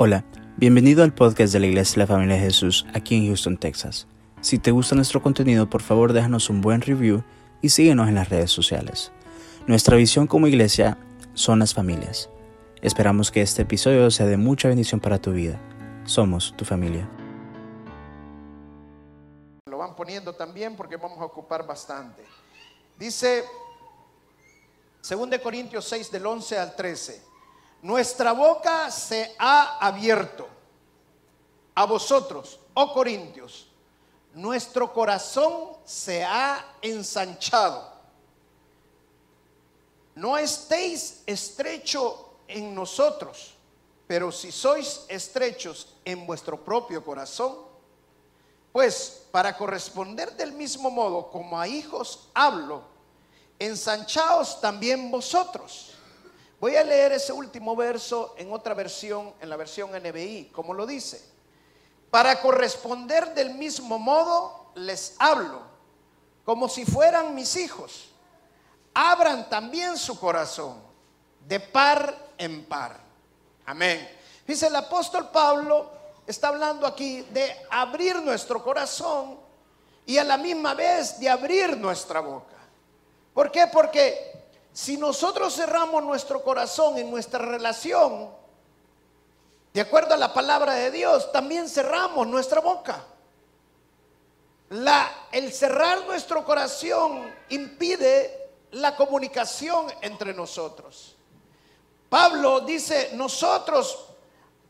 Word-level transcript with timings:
Hola, 0.00 0.24
bienvenido 0.56 1.02
al 1.02 1.12
podcast 1.12 1.52
de 1.52 1.58
la 1.58 1.66
Iglesia 1.66 1.94
de 1.94 1.98
la 1.98 2.06
Familia 2.06 2.36
de 2.36 2.42
Jesús 2.42 2.86
aquí 2.94 3.16
en 3.16 3.26
Houston, 3.26 3.56
Texas. 3.56 4.06
Si 4.40 4.60
te 4.60 4.70
gusta 4.70 4.94
nuestro 4.94 5.20
contenido, 5.20 5.68
por 5.68 5.82
favor 5.82 6.12
déjanos 6.12 6.50
un 6.50 6.60
buen 6.60 6.82
review 6.82 7.24
y 7.62 7.70
síguenos 7.70 8.06
en 8.06 8.14
las 8.14 8.28
redes 8.28 8.52
sociales. 8.52 9.10
Nuestra 9.66 9.96
visión 9.96 10.28
como 10.28 10.46
iglesia 10.46 10.98
son 11.34 11.58
las 11.58 11.74
familias. 11.74 12.30
Esperamos 12.80 13.32
que 13.32 13.42
este 13.42 13.62
episodio 13.62 14.08
sea 14.12 14.26
de 14.26 14.36
mucha 14.36 14.68
bendición 14.68 15.00
para 15.00 15.20
tu 15.20 15.32
vida. 15.32 15.60
Somos 16.04 16.54
tu 16.56 16.64
familia. 16.64 17.10
Lo 19.68 19.78
van 19.78 19.96
poniendo 19.96 20.32
también 20.32 20.76
porque 20.76 20.96
vamos 20.96 21.18
a 21.18 21.24
ocupar 21.24 21.66
bastante. 21.66 22.22
Dice 22.96 23.42
2 25.10 25.28
Corintios 25.42 25.84
6 25.86 26.12
del 26.12 26.24
11 26.24 26.56
al 26.56 26.76
13. 26.76 27.27
Nuestra 27.82 28.32
boca 28.32 28.90
se 28.90 29.34
ha 29.38 29.78
abierto 29.78 30.48
a 31.74 31.84
vosotros, 31.84 32.58
oh 32.74 32.92
Corintios. 32.92 33.68
Nuestro 34.34 34.92
corazón 34.92 35.76
se 35.84 36.24
ha 36.24 36.76
ensanchado. 36.82 37.92
No 40.16 40.36
estéis 40.36 41.22
estrecho 41.26 42.38
en 42.48 42.74
nosotros, 42.74 43.54
pero 44.08 44.32
si 44.32 44.50
sois 44.50 45.04
estrechos 45.08 45.94
en 46.04 46.26
vuestro 46.26 46.64
propio 46.64 47.04
corazón, 47.04 47.56
pues 48.72 49.22
para 49.30 49.56
corresponder 49.56 50.36
del 50.36 50.52
mismo 50.52 50.90
modo 50.90 51.30
como 51.30 51.60
a 51.60 51.68
hijos 51.68 52.28
hablo, 52.34 52.82
ensanchaos 53.58 54.60
también 54.60 55.10
vosotros. 55.10 55.87
Voy 56.60 56.74
a 56.74 56.82
leer 56.82 57.12
ese 57.12 57.32
último 57.32 57.76
verso 57.76 58.34
en 58.36 58.52
otra 58.52 58.74
versión, 58.74 59.32
en 59.40 59.48
la 59.48 59.56
versión 59.56 59.90
NBI, 59.92 60.50
como 60.52 60.74
lo 60.74 60.86
dice. 60.86 61.22
Para 62.10 62.40
corresponder 62.40 63.32
del 63.34 63.54
mismo 63.54 63.98
modo 63.98 64.72
les 64.74 65.14
hablo, 65.18 65.62
como 66.44 66.68
si 66.68 66.84
fueran 66.84 67.34
mis 67.34 67.54
hijos. 67.56 68.08
Abran 68.92 69.48
también 69.48 69.96
su 69.96 70.18
corazón, 70.18 70.82
de 71.46 71.60
par 71.60 72.16
en 72.36 72.64
par. 72.64 72.98
Amén. 73.66 74.08
Dice 74.46 74.66
el 74.66 74.74
apóstol 74.74 75.30
Pablo, 75.30 75.90
está 76.26 76.48
hablando 76.48 76.86
aquí 76.86 77.22
de 77.30 77.54
abrir 77.70 78.16
nuestro 78.16 78.64
corazón 78.64 79.38
y 80.06 80.18
a 80.18 80.24
la 80.24 80.38
misma 80.38 80.74
vez 80.74 81.20
de 81.20 81.28
abrir 81.28 81.76
nuestra 81.76 82.20
boca. 82.20 82.56
¿Por 83.34 83.52
qué? 83.52 83.66
Porque 83.66 84.47
si 84.72 84.96
nosotros 84.96 85.54
cerramos 85.54 86.02
nuestro 86.04 86.42
corazón 86.42 86.98
en 86.98 87.10
nuestra 87.10 87.40
relación, 87.40 88.30
de 89.72 89.80
acuerdo 89.80 90.14
a 90.14 90.18
la 90.18 90.32
palabra 90.32 90.74
de 90.74 90.90
Dios, 90.90 91.30
también 91.32 91.68
cerramos 91.68 92.26
nuestra 92.26 92.60
boca. 92.60 93.04
El 95.32 95.52
cerrar 95.52 96.04
nuestro 96.06 96.44
corazón 96.44 97.32
impide 97.48 98.50
la 98.72 98.96
comunicación 98.96 99.86
entre 100.02 100.34
nosotros. 100.34 101.16
Pablo 102.08 102.60
dice, 102.60 103.10
nosotros, 103.14 104.06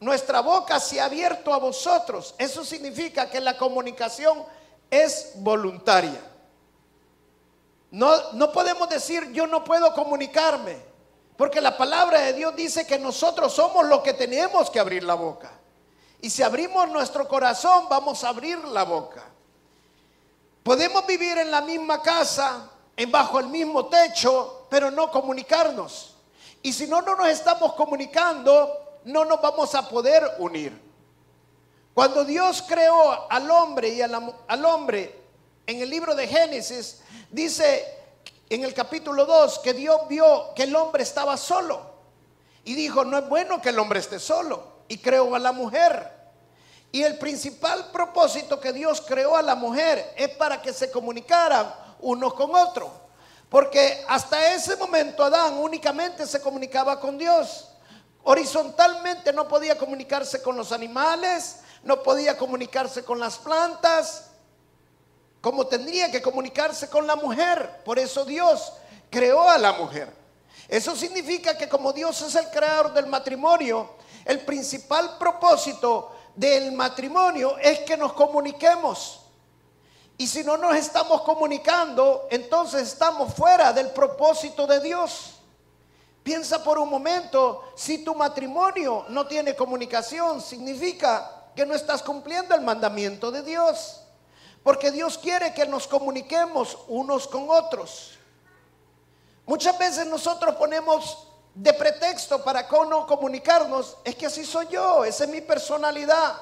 nuestra 0.01 0.41
boca 0.41 0.79
se 0.81 1.01
ha 1.01 1.07
abierto 1.07 1.53
a 1.53 1.59
vosotros. 1.59 2.35
Eso 2.39 2.65
significa 2.65 3.31
que 3.31 3.41
la 3.41 3.57
comunicación 3.57 4.45
es 4.91 5.33
voluntaria. 5.37 6.21
No, 7.91 8.33
no 8.33 8.53
podemos 8.53 8.89
decir 8.89 9.33
yo 9.33 9.47
no 9.47 9.65
puedo 9.65 9.95
comunicarme, 9.95 10.77
porque 11.37 11.61
la 11.61 11.77
palabra 11.77 12.21
de 12.21 12.33
Dios 12.35 12.55
dice 12.55 12.87
que 12.87 12.99
nosotros 12.99 13.53
somos 13.53 13.87
los 13.87 14.01
que 14.01 14.13
tenemos 14.13 14.71
que 14.71 14.81
abrir 14.81 15.05
la 15.05 15.15
boca. 15.15 15.51
Y 16.21 16.31
si 16.31 16.43
abrimos 16.43 16.89
nuestro 16.89 17.29
corazón, 17.29 17.87
vamos 17.89 18.25
a 18.25 18.31
abrir 18.31 18.59
la 18.65 18.85
boca. 18.85 19.25
Podemos 20.63 21.07
vivir 21.07 21.39
en 21.39 21.51
la 21.51 21.61
misma 21.61 22.03
casa, 22.03 22.71
en 22.97 23.11
bajo 23.11 23.39
el 23.39 23.47
mismo 23.47 23.87
techo, 23.87 24.67
pero 24.69 24.91
no 24.91 25.11
comunicarnos. 25.11 26.17
Y 26.61 26.73
si 26.73 26.89
no, 26.89 27.01
no 27.01 27.15
nos 27.15 27.29
estamos 27.29 27.73
comunicando, 27.75 28.99
no 29.05 29.25
nos 29.25 29.41
vamos 29.41 29.75
a 29.75 29.89
poder 29.89 30.29
unir. 30.39 30.89
Cuando 31.95 32.25
Dios 32.25 32.65
creó 32.67 33.31
al 33.31 33.51
hombre 33.51 33.89
y 33.89 34.03
al 34.03 34.65
hombre 34.65 35.18
en 35.69 35.83
el 35.83 35.91
libro 35.91 36.15
de 36.15 36.27
Génesis, 36.27 37.01
dice 37.31 37.87
en 38.49 38.65
el 38.65 38.73
capítulo 38.73 39.27
2 39.27 39.59
que 39.59 39.75
Dios 39.75 40.01
vio 40.09 40.55
que 40.55 40.63
el 40.63 40.75
hombre 40.75 41.03
estaba 41.03 41.37
solo 41.37 41.83
y 42.65 42.75
dijo, 42.75 43.05
no 43.05 43.19
es 43.19 43.29
bueno 43.29 43.61
que 43.61 43.69
el 43.69 43.79
hombre 43.79 44.01
esté 44.01 44.19
solo 44.19 44.79
y 44.89 44.97
creó 44.97 45.35
a 45.35 45.39
la 45.39 45.53
mujer. 45.53 46.11
Y 46.91 47.03
el 47.03 47.19
principal 47.19 47.91
propósito 47.93 48.59
que 48.59 48.73
Dios 48.73 49.03
creó 49.03 49.37
a 49.37 49.43
la 49.43 49.55
mujer 49.55 50.15
es 50.17 50.31
para 50.31 50.63
que 50.63 50.73
se 50.73 50.91
comunicaran 50.91 51.71
uno 52.01 52.35
con 52.35 52.55
otro. 52.55 52.91
Porque 53.51 54.03
hasta 54.09 54.55
ese 54.55 54.75
momento 54.77 55.23
Adán 55.23 55.59
únicamente 55.59 56.27
se 56.27 56.41
comunicaba 56.41 56.99
con 56.99 57.19
Dios. 57.19 57.69
Horizontalmente 58.23 59.35
no 59.35 59.47
podía 59.47 59.77
comunicarse 59.77 60.41
con 60.41 60.57
los 60.57 60.73
animales, 60.73 61.57
no 61.83 62.03
podía 62.03 62.39
comunicarse 62.39 63.05
con 63.05 63.21
las 63.21 63.37
plantas, 63.37 64.28
como 65.41 65.67
tendría 65.67 66.11
que 66.11 66.23
comunicarse 66.23 66.89
con 66.89 67.07
la 67.07 67.17
mujer. 67.17 67.83
Por 67.85 67.99
eso 67.99 68.25
Dios 68.25 68.73
creó 69.11 69.49
a 69.49 69.59
la 69.59 69.73
mujer. 69.73 70.13
Eso 70.69 70.95
significa 70.95 71.57
que 71.57 71.69
como 71.69 71.93
Dios 71.93 72.21
es 72.23 72.35
el 72.35 72.49
creador 72.51 72.93
del 72.93 73.07
matrimonio, 73.07 73.91
el 74.25 74.41
principal 74.41 75.17
propósito 75.19 76.13
del 76.35 76.73
matrimonio 76.73 77.57
es 77.59 77.81
que 77.81 77.97
nos 77.97 78.13
comuniquemos. 78.13 79.21
Y 80.19 80.27
si 80.27 80.43
no 80.43 80.57
nos 80.57 80.77
estamos 80.77 81.23
comunicando, 81.23 82.27
entonces 82.31 82.83
estamos 82.89 83.33
fuera 83.35 83.73
del 83.73 83.91
propósito 83.91 84.67
de 84.67 84.81
Dios. 84.81 85.37
Piensa 86.23 86.63
por 86.63 86.79
un 86.79 86.91
momento, 86.91 87.73
si 87.75 88.05
tu 88.05 88.15
matrimonio 88.15 89.07
no 89.09 89.27
tiene 89.27 89.55
comunicación, 89.55 90.43
significa 90.43 91.51
que 91.55 91.65
no 91.65 91.75
estás 91.75 92.03
cumpliendo 92.03 92.55
el 92.55 92.61
mandamiento 92.61 93.31
de 93.31 93.43
Dios. 93.43 94.03
Porque 94.63 94.91
Dios 94.91 95.19
quiere 95.19 95.55
que 95.55 95.67
nos 95.67 95.87
comuniquemos 95.87 96.79
unos 96.89 97.27
con 97.27 97.49
otros. 97.49 98.19
Muchas 99.47 99.79
veces 99.79 100.07
nosotros 100.07 100.55
ponemos 100.57 101.29
de 101.55 101.73
pretexto 101.73 102.45
para 102.45 102.69
no 102.89 103.07
comunicarnos, 103.07 103.97
es 104.05 104.15
que 104.15 104.27
así 104.27 104.45
soy 104.45 104.69
yo, 104.69 105.05
esa 105.05 105.25
es 105.25 105.31
mi 105.31 105.41
personalidad. 105.41 106.35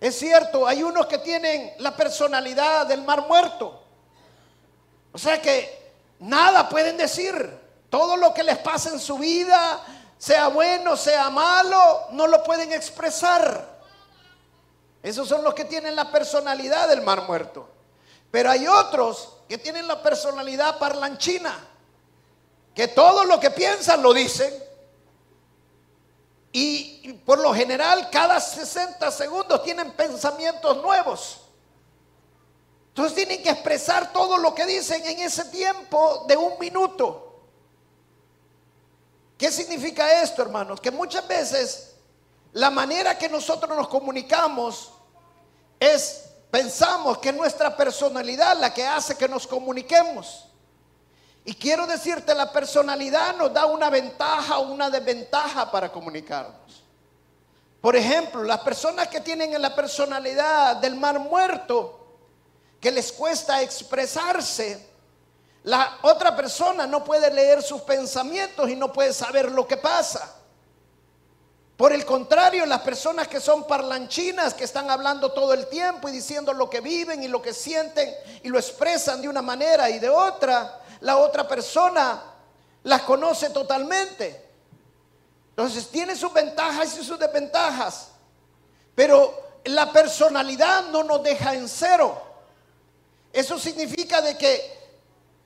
Es 0.00 0.18
cierto, 0.18 0.66
hay 0.66 0.82
unos 0.82 1.06
que 1.06 1.18
tienen 1.18 1.74
la 1.78 1.96
personalidad 1.96 2.86
del 2.86 3.02
mar 3.02 3.26
muerto. 3.26 3.82
O 5.12 5.18
sea 5.18 5.40
que 5.40 5.92
nada 6.20 6.68
pueden 6.68 6.96
decir. 6.96 7.66
Todo 7.88 8.16
lo 8.16 8.34
que 8.34 8.42
les 8.42 8.58
pasa 8.58 8.90
en 8.90 8.98
su 8.98 9.16
vida, 9.16 9.80
sea 10.18 10.48
bueno, 10.48 10.96
sea 10.96 11.30
malo, 11.30 12.08
no 12.10 12.26
lo 12.26 12.42
pueden 12.42 12.72
expresar. 12.72 13.75
Esos 15.06 15.28
son 15.28 15.44
los 15.44 15.54
que 15.54 15.64
tienen 15.64 15.94
la 15.94 16.10
personalidad 16.10 16.88
del 16.88 17.00
mar 17.00 17.28
muerto. 17.28 17.68
Pero 18.28 18.50
hay 18.50 18.66
otros 18.66 19.34
que 19.48 19.56
tienen 19.56 19.86
la 19.86 20.02
personalidad 20.02 20.80
parlanchina, 20.80 21.56
que 22.74 22.88
todo 22.88 23.24
lo 23.24 23.38
que 23.38 23.52
piensan 23.52 24.02
lo 24.02 24.12
dicen. 24.12 24.52
Y, 26.50 27.12
por 27.24 27.38
lo 27.38 27.54
general 27.54 28.10
cada 28.10 28.40
60 28.40 29.08
segundos 29.12 29.62
tienen 29.62 29.92
pensamientos 29.92 30.78
nuevos. 30.78 31.40
Entonces 32.88 33.14
tienen 33.14 33.40
que 33.44 33.50
expresar 33.50 34.12
todo 34.12 34.38
lo 34.38 34.56
que 34.56 34.66
dicen 34.66 35.06
en 35.06 35.20
ese 35.20 35.44
tiempo 35.44 36.24
de 36.26 36.36
un 36.36 36.58
minuto. 36.58 37.44
¿Qué 39.38 39.52
significa 39.52 40.20
esto, 40.20 40.42
hermanos? 40.42 40.80
Que 40.80 40.90
muchas 40.90 41.28
veces 41.28 41.94
la 42.54 42.70
manera 42.70 43.16
que 43.16 43.28
nosotros 43.28 43.76
nos 43.76 43.86
comunicamos 43.86 44.94
es, 45.80 46.24
pensamos 46.50 47.18
que 47.18 47.32
nuestra 47.32 47.76
personalidad 47.76 48.58
la 48.58 48.72
que 48.72 48.86
hace 48.86 49.16
que 49.16 49.28
nos 49.28 49.46
comuniquemos. 49.46 50.46
Y 51.44 51.54
quiero 51.54 51.86
decirte, 51.86 52.34
la 52.34 52.50
personalidad 52.50 53.36
nos 53.36 53.52
da 53.52 53.66
una 53.66 53.88
ventaja 53.88 54.58
o 54.58 54.72
una 54.72 54.90
desventaja 54.90 55.70
para 55.70 55.92
comunicarnos. 55.92 56.82
Por 57.80 57.94
ejemplo, 57.94 58.42
las 58.42 58.60
personas 58.60 59.06
que 59.06 59.20
tienen 59.20 59.60
la 59.62 59.74
personalidad 59.74 60.76
del 60.76 60.96
mar 60.96 61.20
muerto, 61.20 62.18
que 62.80 62.90
les 62.90 63.12
cuesta 63.12 63.62
expresarse, 63.62 64.90
la 65.62 65.98
otra 66.02 66.34
persona 66.34 66.86
no 66.86 67.04
puede 67.04 67.30
leer 67.32 67.62
sus 67.62 67.82
pensamientos 67.82 68.68
y 68.68 68.74
no 68.74 68.92
puede 68.92 69.12
saber 69.12 69.50
lo 69.52 69.66
que 69.68 69.76
pasa. 69.76 70.34
Por 71.76 71.92
el 71.92 72.06
contrario, 72.06 72.64
las 72.64 72.80
personas 72.80 73.28
que 73.28 73.40
son 73.40 73.66
parlanchinas, 73.66 74.54
que 74.54 74.64
están 74.64 74.90
hablando 74.90 75.32
todo 75.32 75.52
el 75.52 75.66
tiempo 75.66 76.08
y 76.08 76.12
diciendo 76.12 76.52
lo 76.54 76.70
que 76.70 76.80
viven 76.80 77.22
y 77.22 77.28
lo 77.28 77.42
que 77.42 77.52
sienten 77.52 78.14
y 78.42 78.48
lo 78.48 78.58
expresan 78.58 79.20
de 79.20 79.28
una 79.28 79.42
manera 79.42 79.90
y 79.90 79.98
de 79.98 80.08
otra, 80.08 80.80
la 81.00 81.18
otra 81.18 81.46
persona 81.46 82.22
las 82.84 83.02
conoce 83.02 83.50
totalmente. 83.50 84.46
Entonces 85.50 85.88
tiene 85.88 86.16
sus 86.16 86.32
ventajas 86.32 86.96
y 86.98 87.04
sus 87.04 87.18
desventajas. 87.18 88.08
Pero 88.94 89.60
la 89.64 89.92
personalidad 89.92 90.84
no 90.88 91.02
nos 91.02 91.22
deja 91.22 91.54
en 91.54 91.68
cero. 91.68 92.22
Eso 93.32 93.58
significa 93.58 94.22
de 94.22 94.38
que 94.38 94.76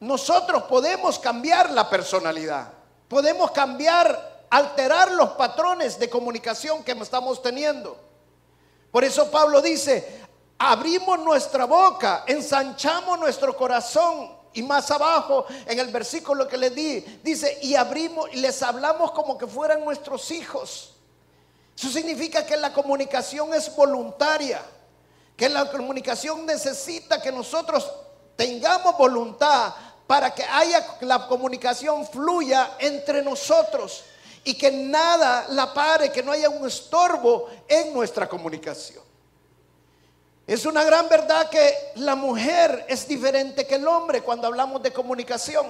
nosotros 0.00 0.64
podemos 0.64 1.18
cambiar 1.18 1.70
la 1.70 1.90
personalidad. 1.90 2.72
Podemos 3.08 3.50
cambiar, 3.50 4.29
alterar 4.50 5.12
los 5.12 5.30
patrones 5.30 5.98
de 5.98 6.10
comunicación 6.10 6.82
que 6.82 6.92
estamos 6.92 7.40
teniendo. 7.40 7.96
Por 8.90 9.04
eso 9.04 9.30
Pablo 9.30 9.62
dice, 9.62 10.20
abrimos 10.58 11.20
nuestra 11.20 11.64
boca, 11.64 12.24
ensanchamos 12.26 13.18
nuestro 13.18 13.56
corazón. 13.56 14.38
Y 14.52 14.64
más 14.64 14.90
abajo, 14.90 15.46
en 15.64 15.78
el 15.78 15.88
versículo 15.88 16.48
que 16.48 16.58
le 16.58 16.70
di, 16.70 17.00
dice, 17.22 17.60
y 17.62 17.76
abrimos 17.76 18.28
y 18.32 18.40
les 18.40 18.60
hablamos 18.64 19.12
como 19.12 19.38
que 19.38 19.46
fueran 19.46 19.84
nuestros 19.84 20.28
hijos. 20.32 20.96
Eso 21.78 21.88
significa 21.88 22.44
que 22.44 22.56
la 22.56 22.72
comunicación 22.72 23.54
es 23.54 23.74
voluntaria, 23.76 24.60
que 25.36 25.48
la 25.48 25.70
comunicación 25.70 26.44
necesita 26.44 27.22
que 27.22 27.30
nosotros 27.30 27.88
tengamos 28.34 28.98
voluntad 28.98 29.72
para 30.08 30.34
que 30.34 30.42
haya 30.42 30.96
la 31.02 31.28
comunicación 31.28 32.04
fluya 32.04 32.72
entre 32.80 33.22
nosotros 33.22 34.02
y 34.44 34.54
que 34.54 34.70
nada 34.70 35.46
la 35.50 35.72
pare, 35.74 36.10
que 36.10 36.22
no 36.22 36.32
haya 36.32 36.48
un 36.48 36.66
estorbo 36.66 37.48
en 37.68 37.92
nuestra 37.92 38.28
comunicación. 38.28 39.02
Es 40.46 40.66
una 40.66 40.82
gran 40.82 41.08
verdad 41.08 41.48
que 41.48 41.92
la 41.96 42.16
mujer 42.16 42.84
es 42.88 43.06
diferente 43.06 43.66
que 43.66 43.76
el 43.76 43.86
hombre 43.86 44.22
cuando 44.22 44.48
hablamos 44.48 44.82
de 44.82 44.92
comunicación. 44.92 45.66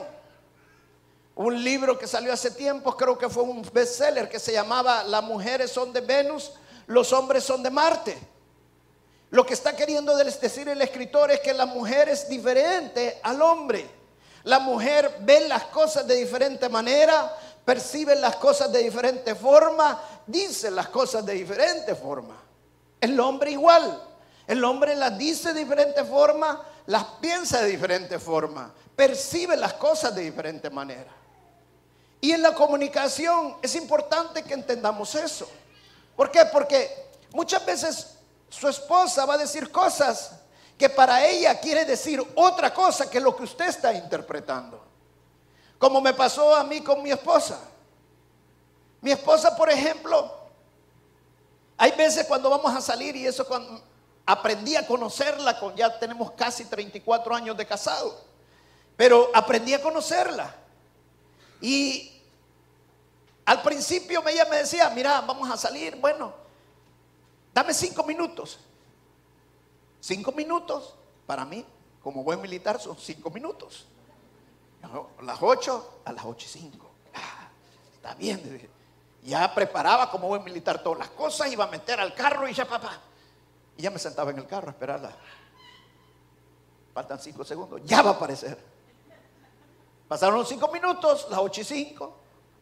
Un 1.35 1.63
libro 1.63 1.99
que 1.99 2.07
salió 2.07 2.33
hace 2.33 2.51
tiempo, 2.51 2.97
creo 2.97 3.19
que 3.19 3.29
fue 3.29 3.43
un 3.43 3.63
bestseller 3.73 4.29
que 4.29 4.39
se 4.39 4.53
llamaba 4.53 5.05
Las 5.05 5.23
mujeres 5.23 5.71
son 5.71 5.93
de 5.93 6.01
Venus, 6.01 6.53
los 6.87 7.13
hombres 7.13 7.45
son 7.45 7.63
de 7.63 7.71
Marte. 7.71 8.19
Lo 9.31 9.47
que 9.47 9.55
está 9.55 9.77
queriendo 9.77 10.17
decir 10.17 10.69
el 10.69 10.83
escritor 10.83 11.31
es 11.31 11.41
que 11.41 11.55
la 11.55 11.67
mujer 11.67 12.09
es 12.09 12.29
diferente 12.29 13.21
al 13.23 13.43
hombre. 13.43 13.89
La 14.45 14.59
mujer 14.59 15.15
ve 15.21 15.47
las 15.47 15.65
cosas 15.65 16.07
de 16.07 16.17
diferente 16.17 16.69
manera, 16.69 17.37
percibe 17.65 18.15
las 18.17 18.37
cosas 18.37 18.73
de 18.73 18.83
diferente 18.83 19.35
forma, 19.35 20.01
dice 20.27 20.71
las 20.71 20.89
cosas 20.89 21.25
de 21.25 21.35
diferente 21.35 21.95
forma. 21.95 22.37
El 23.01 23.19
hombre 23.19 23.53
igual. 23.53 24.07
El 24.47 24.65
hombre 24.65 24.97
las 24.97 25.17
dice 25.17 25.53
de 25.53 25.61
diferente 25.61 26.05
forma, 26.05 26.61
las 26.87 27.05
piensa 27.21 27.63
de 27.63 27.69
diferente 27.69 28.19
forma, 28.19 28.75
percibe 28.97 29.57
las 29.57 29.75
cosas 29.75 30.13
de 30.13 30.23
diferente 30.23 30.69
manera. 30.71 31.13
Y 32.21 32.33
en 32.33 32.43
la 32.43 32.53
comunicación 32.53 33.57
es 33.63 33.77
importante 33.77 34.43
que 34.43 34.55
entendamos 34.55 35.15
eso. 35.15 35.49
¿Por 36.17 36.33
qué? 36.33 36.47
Porque 36.47 37.11
muchas 37.33 37.65
veces 37.65 38.17
su 38.49 38.69
esposa 38.69 39.25
va 39.25 39.35
a 39.35 39.39
decir 39.39 39.71
cosas 39.71 40.33
que 40.77 40.91
para 40.91 41.25
ella 41.25 41.61
quiere 41.61 41.85
decir 41.85 42.21
otra 42.35 42.75
cosa 42.75 43.09
que 43.09 43.21
lo 43.21 43.37
que 43.37 43.45
usted 43.45 43.69
está 43.69 43.93
interpretando. 43.95 44.90
Como 45.81 46.01
me 46.01 46.15
pasó 46.15 46.55
a 46.55 46.63
mí 46.63 46.81
con 46.81 47.03
mi 47.03 47.11
esposa. 47.11 47.61
Mi 49.01 49.11
esposa, 49.11 49.57
por 49.57 49.69
ejemplo, 49.69 50.33
hay 51.77 51.91
veces 51.93 52.25
cuando 52.29 52.49
vamos 52.49 52.73
a 52.73 52.81
salir 52.81 53.17
y 53.17 53.27
eso 53.27 53.45
cuando 53.45 53.83
Aprendí 54.31 54.77
a 54.77 54.87
conocerla, 54.87 55.59
con, 55.59 55.75
ya 55.75 55.99
tenemos 55.99 56.31
casi 56.31 56.65
34 56.65 57.35
años 57.35 57.57
de 57.57 57.67
casado, 57.67 58.17
pero 58.97 59.29
aprendí 59.35 59.75
a 59.75 59.83
conocerla. 59.83 60.55
Y 61.61 62.23
al 63.45 63.61
principio 63.61 64.23
ella 64.29 64.45
me 64.49 64.59
decía, 64.59 64.89
mira, 64.91 65.21
vamos 65.23 65.51
a 65.51 65.57
salir, 65.57 65.97
bueno, 65.97 66.33
dame 67.53 67.75
cinco 67.75 68.05
minutos. 68.05 68.61
Cinco 69.99 70.31
minutos, 70.31 70.95
para 71.27 71.45
mí, 71.45 71.67
como 72.01 72.23
buen 72.23 72.41
militar, 72.41 72.81
son 72.81 72.97
cinco 72.97 73.31
minutos. 73.31 73.87
A 74.83 75.23
las 75.23 75.39
ocho, 75.41 76.01
a 76.05 76.13
las 76.13 76.25
ocho 76.25 76.47
y 76.47 76.49
cinco. 76.49 76.91
Ah, 77.15 77.49
está 77.95 78.15
bien. 78.15 78.71
Ya 79.23 79.55
preparaba 79.55 80.11
como 80.11 80.29
buen 80.29 80.43
militar 80.43 80.83
todas 80.83 80.99
las 80.99 81.11
cosas, 81.11 81.53
iba 81.53 81.65
a 81.65 81.69
meter 81.69 82.01
al 82.01 82.15
carro 82.15 82.49
y 82.49 82.55
ya, 82.55 82.67
papá, 82.67 82.99
y 83.77 83.83
ya 83.83 83.91
me 83.91 83.99
sentaba 83.99 84.31
en 84.31 84.39
el 84.39 84.47
carro 84.47 84.69
a 84.69 84.71
esperarla. 84.71 85.13
Faltan 86.95 87.21
cinco 87.21 87.45
segundos, 87.45 87.83
ya 87.85 88.03
va 88.03 88.11
a 88.11 88.15
aparecer. 88.15 88.59
Pasaron 90.09 90.45
cinco 90.47 90.69
minutos, 90.69 91.27
las 91.31 91.39
ocho 91.39 91.61
y 91.61 91.65
cinco, 91.65 92.17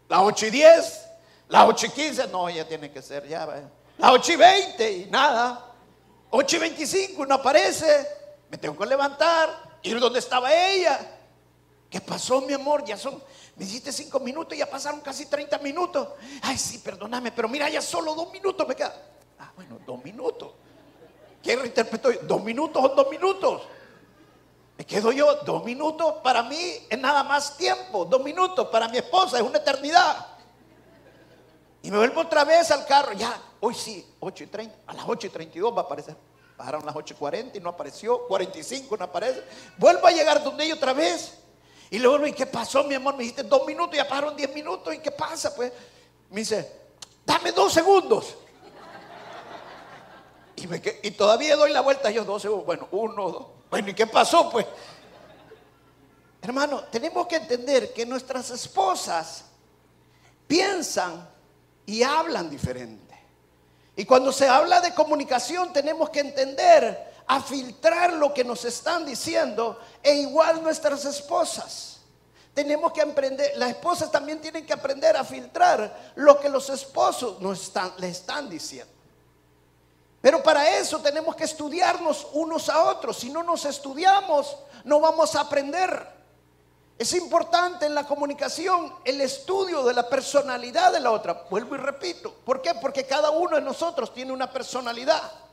las 0.09 0.20
ocho 0.20 0.47
y 0.47 0.50
diez, 0.50 1.09
las 1.49 1.67
ocho 1.69 1.87
y 1.87 1.91
quince, 1.91 2.26
no, 2.26 2.50
ya 2.50 2.67
tiene 2.67 2.91
que 2.91 3.00
ser, 3.00 3.26
ya 3.26 3.47
va. 3.47 3.55
Las 3.97 4.12
ocho 4.12 4.32
y 4.32 4.37
veinte 4.37 4.93
y 4.93 5.06
nada. 5.06 5.65
Ocho 6.31 6.56
y 6.56 6.59
veinticinco, 6.59 7.25
no 7.25 7.37
aparece. 7.37 8.06
Me 8.50 8.59
tengo 8.59 8.76
que 8.76 8.85
levantar, 8.85 9.79
ir 9.82 9.99
donde 9.99 10.19
estaba 10.19 10.53
ella. 10.53 11.18
¿Qué 11.90 12.00
pasó, 12.00 12.43
mi 12.43 12.52
amor? 12.52 12.85
Ya 12.85 12.96
son, 12.96 13.23
me 13.56 13.64
hiciste 13.64 13.93
cinco 13.93 14.20
minutos, 14.20 14.56
ya 14.56 14.69
pasaron 14.69 15.00
casi 15.00 15.26
30 15.26 15.58
minutos. 15.58 16.08
Ay, 16.43 16.58
sí, 16.58 16.79
perdóname, 16.79 17.32
pero 17.32 17.49
mira, 17.49 17.69
ya 17.70 17.81
solo 17.81 18.14
dos 18.14 18.31
minutos 18.31 18.69
me 18.69 18.76
quedan. 18.76 18.93
Ah, 19.38 19.52
bueno, 19.56 19.79
dos 19.87 20.05
minutos. 20.05 20.52
¿Qué 21.43 21.56
reinterpreto 21.56 22.11
yo? 22.11 22.20
Dos 22.23 22.43
minutos 22.43 22.82
son 22.82 22.96
dos 22.96 23.11
minutos. 23.11 23.62
Me 24.76 24.85
quedo 24.85 25.11
yo, 25.12 25.35
dos 25.44 25.64
minutos 25.64 26.17
para 26.23 26.43
mí 26.43 26.87
es 26.88 26.99
nada 26.99 27.25
más 27.25 27.56
tiempo, 27.56 28.05
dos 28.05 28.23
minutos 28.23 28.69
para 28.69 28.87
mi 28.88 28.99
esposa 28.99 29.38
es 29.38 29.43
una 29.43 29.58
eternidad. 29.58 30.26
Y 31.82 31.91
me 31.91 31.96
vuelvo 31.96 32.20
otra 32.20 32.44
vez 32.44 32.70
al 32.70 32.87
carro, 32.87 33.12
ya, 33.12 33.41
hoy 33.61 33.75
sí, 33.75 34.06
8 34.20 34.44
y 34.44 34.46
30, 34.46 34.79
a 34.87 34.94
las 34.94 35.05
8 35.08 35.26
y 35.26 35.31
32 35.31 35.76
va 35.76 35.81
a 35.81 35.84
aparecer. 35.84 36.17
Bajaron 36.56 36.84
las 36.84 36.94
8 36.94 37.14
y 37.14 37.17
40 37.17 37.58
y 37.58 37.61
no 37.61 37.70
apareció, 37.70 38.26
45 38.29 38.96
no 38.96 39.05
aparece. 39.05 39.43
Vuelvo 39.79 40.06
a 40.06 40.11
llegar 40.11 40.44
donde 40.44 40.64
ella 40.64 40.75
otra 40.75 40.93
vez. 40.93 41.38
Y 41.90 41.99
luego, 41.99 42.26
¿y 42.26 42.32
qué 42.32 42.46
pasó, 42.46 42.85
mi 42.85 42.94
amor? 42.94 43.14
Me 43.17 43.23
dijiste 43.23 43.43
dos 43.44 43.67
minutos, 43.67 43.96
ya 43.96 44.06
pasaron 44.06 44.37
10 44.37 44.55
minutos, 44.55 44.94
¿y 44.94 44.99
qué 44.99 45.11
pasa? 45.11 45.55
Pues 45.55 45.73
me 46.31 46.40
dice, 46.40 46.70
dame 47.25 47.52
dos 47.52 47.73
segundos. 47.73 48.37
Y, 51.02 51.11
todavía 51.12 51.56
doy 51.56 51.73
la 51.73 51.81
vuelta 51.81 52.11
yo 52.11 52.25
dos 52.25 52.43
segundos. 52.43 52.67
Bueno, 52.67 52.88
uno, 52.90 53.31
dos. 53.31 53.46
Bueno, 53.70 53.90
¿y 53.90 53.94
qué 53.94 54.06
pasó? 54.06 54.50
Pues, 54.50 54.67
hermano, 56.43 56.85
tenemos 56.85 57.26
que 57.26 57.37
entender 57.37 57.93
que 57.93 58.05
nuestras 58.05 58.50
esposas 58.50 59.44
piensan 60.46 61.29
y 61.87 62.02
hablan 62.02 62.50
diferente. 62.50 63.14
Y 63.96 64.05
cuando 64.05 64.32
se 64.32 64.48
habla 64.48 64.81
de 64.81 64.94
comunicación 64.94 65.72
tenemos 65.72 66.10
que 66.10 66.20
entender 66.20 67.07
a 67.29 67.43
filtrar 67.43 68.15
lo 68.15 68.32
que 68.32 68.43
nos 68.43 68.65
están 68.65 69.05
diciendo 69.05 69.79
e 70.03 70.15
igual 70.15 70.63
nuestras 70.63 71.05
esposas. 71.05 71.99
Tenemos 72.55 72.91
que 72.93 73.03
aprender, 73.03 73.53
las 73.56 73.70
esposas 73.70 74.11
también 74.11 74.41
tienen 74.41 74.67
que 74.67 74.73
aprender 74.73 75.17
a 75.17 75.25
filtrar 75.25 76.13
lo 76.17 76.41
que 76.41 76.49
los 76.49 76.70
esposos 76.70 77.41
nos 77.41 77.63
están, 77.63 77.93
le 77.99 78.08
están 78.08 78.49
diciendo. 78.49 78.93
Pero 80.20 80.43
para 80.43 80.77
eso 80.79 80.99
tenemos 81.01 81.37
que 81.37 81.44
estudiarnos 81.44 82.27
unos 82.32 82.69
a 82.69 82.85
otros. 82.85 83.19
Si 83.19 83.31
no 83.31 83.43
nos 83.43 83.65
estudiamos, 83.67 84.56
no 84.85 84.99
vamos 84.99 85.37
a 85.37 85.43
aprender. 85.43 86.19
Es 86.99 87.13
importante 87.13 87.87
en 87.87 87.94
la 87.94 88.05
comunicación 88.05 88.93
el 89.05 89.20
estudio 89.20 89.85
de 89.85 89.94
la 89.94 90.08
personalidad 90.08 90.93
de 90.93 90.99
la 90.99 91.13
otra. 91.13 91.44
Vuelvo 91.49 91.77
y 91.77 91.79
repito. 91.79 92.35
¿Por 92.44 92.61
qué? 92.61 92.75
Porque 92.75 93.05
cada 93.06 93.31
uno 93.31 93.55
de 93.55 93.63
nosotros 93.63 94.13
tiene 94.13 94.32
una 94.32 94.51
personalidad. 94.51 95.47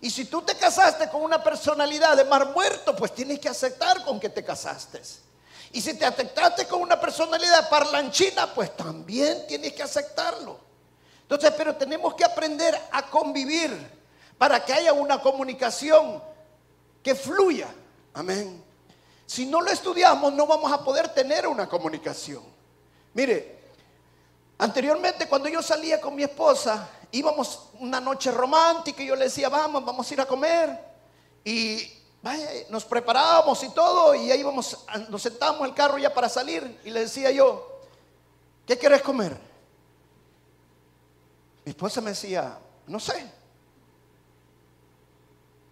Y 0.00 0.10
si 0.10 0.26
tú 0.26 0.42
te 0.42 0.54
casaste 0.56 1.08
con 1.08 1.22
una 1.22 1.42
personalidad 1.42 2.16
de 2.16 2.24
mar 2.24 2.50
muerto, 2.52 2.94
pues 2.94 3.14
tienes 3.14 3.38
que 3.38 3.48
aceptar 3.48 4.04
con 4.04 4.20
que 4.20 4.28
te 4.28 4.44
casaste. 4.44 5.00
Y 5.72 5.80
si 5.80 5.94
te 5.94 6.04
aceptaste 6.04 6.66
con 6.66 6.82
una 6.82 7.00
personalidad 7.00 7.68
parlanchina, 7.68 8.52
pues 8.54 8.76
también 8.76 9.46
tienes 9.46 9.72
que 9.72 9.82
aceptarlo. 9.82 10.58
Entonces, 11.22 11.52
pero 11.56 11.74
tenemos 11.74 12.14
que 12.14 12.24
aprender 12.24 12.78
a 12.92 13.06
convivir 13.10 13.72
para 14.36 14.64
que 14.64 14.72
haya 14.72 14.92
una 14.92 15.20
comunicación 15.20 16.22
que 17.02 17.14
fluya. 17.14 17.68
Amén. 18.12 18.62
Si 19.26 19.46
no 19.46 19.60
lo 19.62 19.70
estudiamos, 19.70 20.32
no 20.32 20.46
vamos 20.46 20.70
a 20.72 20.84
poder 20.84 21.08
tener 21.08 21.46
una 21.46 21.68
comunicación. 21.68 22.42
Mire, 23.14 23.63
anteriormente 24.64 25.28
cuando 25.28 25.48
yo 25.48 25.62
salía 25.62 26.00
con 26.00 26.14
mi 26.14 26.22
esposa, 26.22 26.88
íbamos 27.12 27.68
una 27.80 28.00
noche 28.00 28.30
romántica 28.30 29.02
y 29.02 29.06
yo 29.06 29.16
le 29.16 29.24
decía, 29.24 29.48
vamos, 29.48 29.84
vamos 29.84 30.10
a 30.10 30.14
ir 30.14 30.20
a 30.20 30.26
comer. 30.26 30.78
Y 31.44 31.92
nos 32.70 32.84
preparábamos 32.84 33.62
y 33.62 33.68
todo, 33.70 34.14
y 34.14 34.30
ahí 34.30 34.40
íbamos, 34.40 34.84
nos 35.08 35.22
sentábamos 35.22 35.60
en 35.60 35.66
el 35.66 35.74
carro 35.74 35.98
ya 35.98 36.12
para 36.12 36.28
salir. 36.28 36.80
Y 36.84 36.90
le 36.90 37.00
decía 37.00 37.30
yo, 37.30 37.80
¿qué 38.66 38.78
quieres 38.78 39.02
comer? 39.02 39.36
Mi 41.64 41.70
esposa 41.70 42.00
me 42.00 42.10
decía, 42.10 42.58
no 42.86 42.98
sé. 42.98 43.30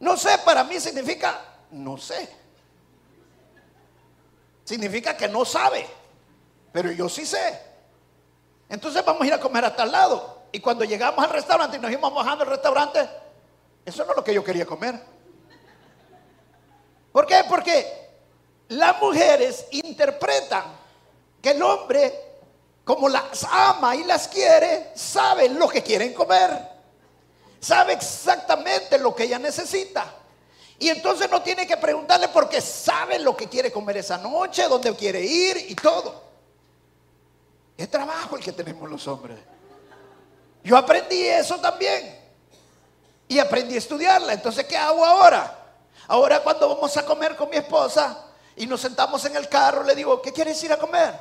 No 0.00 0.16
sé, 0.16 0.38
para 0.44 0.64
mí 0.64 0.78
significa 0.80 1.52
no 1.72 1.96
sé. 1.96 2.28
Significa 4.64 5.16
que 5.16 5.28
no 5.28 5.44
sabe, 5.44 5.86
pero 6.72 6.92
yo 6.92 7.08
sí 7.08 7.26
sé. 7.26 7.71
Entonces 8.72 9.04
vamos 9.04 9.20
a 9.20 9.26
ir 9.26 9.34
a 9.34 9.38
comer 9.38 9.66
a 9.66 9.76
tal 9.76 9.92
lado. 9.92 10.44
Y 10.50 10.58
cuando 10.58 10.82
llegamos 10.82 11.22
al 11.22 11.30
restaurante 11.30 11.76
y 11.76 11.80
nos 11.80 11.90
íbamos 11.90 12.14
bajando 12.14 12.44
al 12.44 12.50
restaurante, 12.50 13.06
eso 13.84 14.02
no 14.02 14.12
es 14.12 14.16
lo 14.16 14.24
que 14.24 14.32
yo 14.32 14.42
quería 14.42 14.64
comer. 14.64 14.98
¿Por 17.12 17.26
qué? 17.26 17.44
Porque 17.46 17.86
las 18.68 18.98
mujeres 18.98 19.66
interpretan 19.72 20.64
que 21.42 21.50
el 21.50 21.62
hombre, 21.62 22.14
como 22.82 23.10
las 23.10 23.44
ama 23.44 23.94
y 23.94 24.04
las 24.04 24.26
quiere, 24.26 24.92
sabe 24.94 25.50
lo 25.50 25.68
que 25.68 25.82
quieren 25.82 26.14
comer. 26.14 26.50
Sabe 27.60 27.92
exactamente 27.92 28.96
lo 28.96 29.14
que 29.14 29.24
ella 29.24 29.38
necesita. 29.38 30.06
Y 30.78 30.88
entonces 30.88 31.30
no 31.30 31.42
tiene 31.42 31.66
que 31.66 31.76
preguntarle 31.76 32.28
porque 32.28 32.62
sabe 32.62 33.18
lo 33.18 33.36
que 33.36 33.50
quiere 33.50 33.70
comer 33.70 33.98
esa 33.98 34.16
noche, 34.16 34.66
dónde 34.66 34.96
quiere 34.96 35.20
ir 35.20 35.58
y 35.68 35.74
todo. 35.74 36.31
Es 37.76 37.90
trabajo 37.90 38.36
el 38.36 38.42
que 38.42 38.52
tenemos 38.52 38.88
los 38.88 39.06
hombres. 39.08 39.38
Yo 40.62 40.76
aprendí 40.76 41.22
eso 41.22 41.58
también. 41.58 42.20
Y 43.28 43.38
aprendí 43.38 43.74
a 43.74 43.78
estudiarla. 43.78 44.34
Entonces, 44.34 44.64
¿qué 44.66 44.76
hago 44.76 45.04
ahora? 45.04 45.58
Ahora 46.08 46.42
cuando 46.42 46.68
vamos 46.68 46.96
a 46.96 47.04
comer 47.04 47.36
con 47.36 47.48
mi 47.48 47.56
esposa 47.56 48.26
y 48.56 48.66
nos 48.66 48.80
sentamos 48.80 49.24
en 49.24 49.36
el 49.36 49.48
carro, 49.48 49.82
le 49.82 49.94
digo, 49.94 50.20
¿qué 50.20 50.32
quieres 50.32 50.62
ir 50.62 50.72
a 50.72 50.76
comer? 50.76 51.14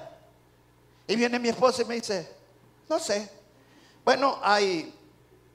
Y 1.07 1.15
viene 1.15 1.39
mi 1.39 1.49
esposa 1.49 1.81
y 1.81 1.85
me 1.85 1.95
dice, 1.95 2.35
no 2.89 2.99
sé. 2.99 3.29
Bueno, 4.03 4.39
hay, 4.41 4.93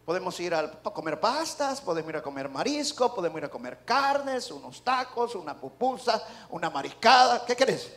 podemos 0.04 0.38
ir 0.40 0.54
a 0.54 0.70
comer 0.70 1.20
pastas, 1.20 1.80
podemos 1.80 2.10
ir 2.10 2.16
a 2.16 2.22
comer 2.22 2.48
marisco, 2.48 3.14
podemos 3.14 3.38
ir 3.38 3.44
a 3.44 3.50
comer 3.50 3.84
carnes, 3.84 4.50
unos 4.50 4.82
tacos, 4.82 5.34
una 5.34 5.58
pupusa, 5.60 6.22
una 6.50 6.70
mariscada. 6.70 7.44
¿Qué 7.44 7.56
quieres? 7.56 7.92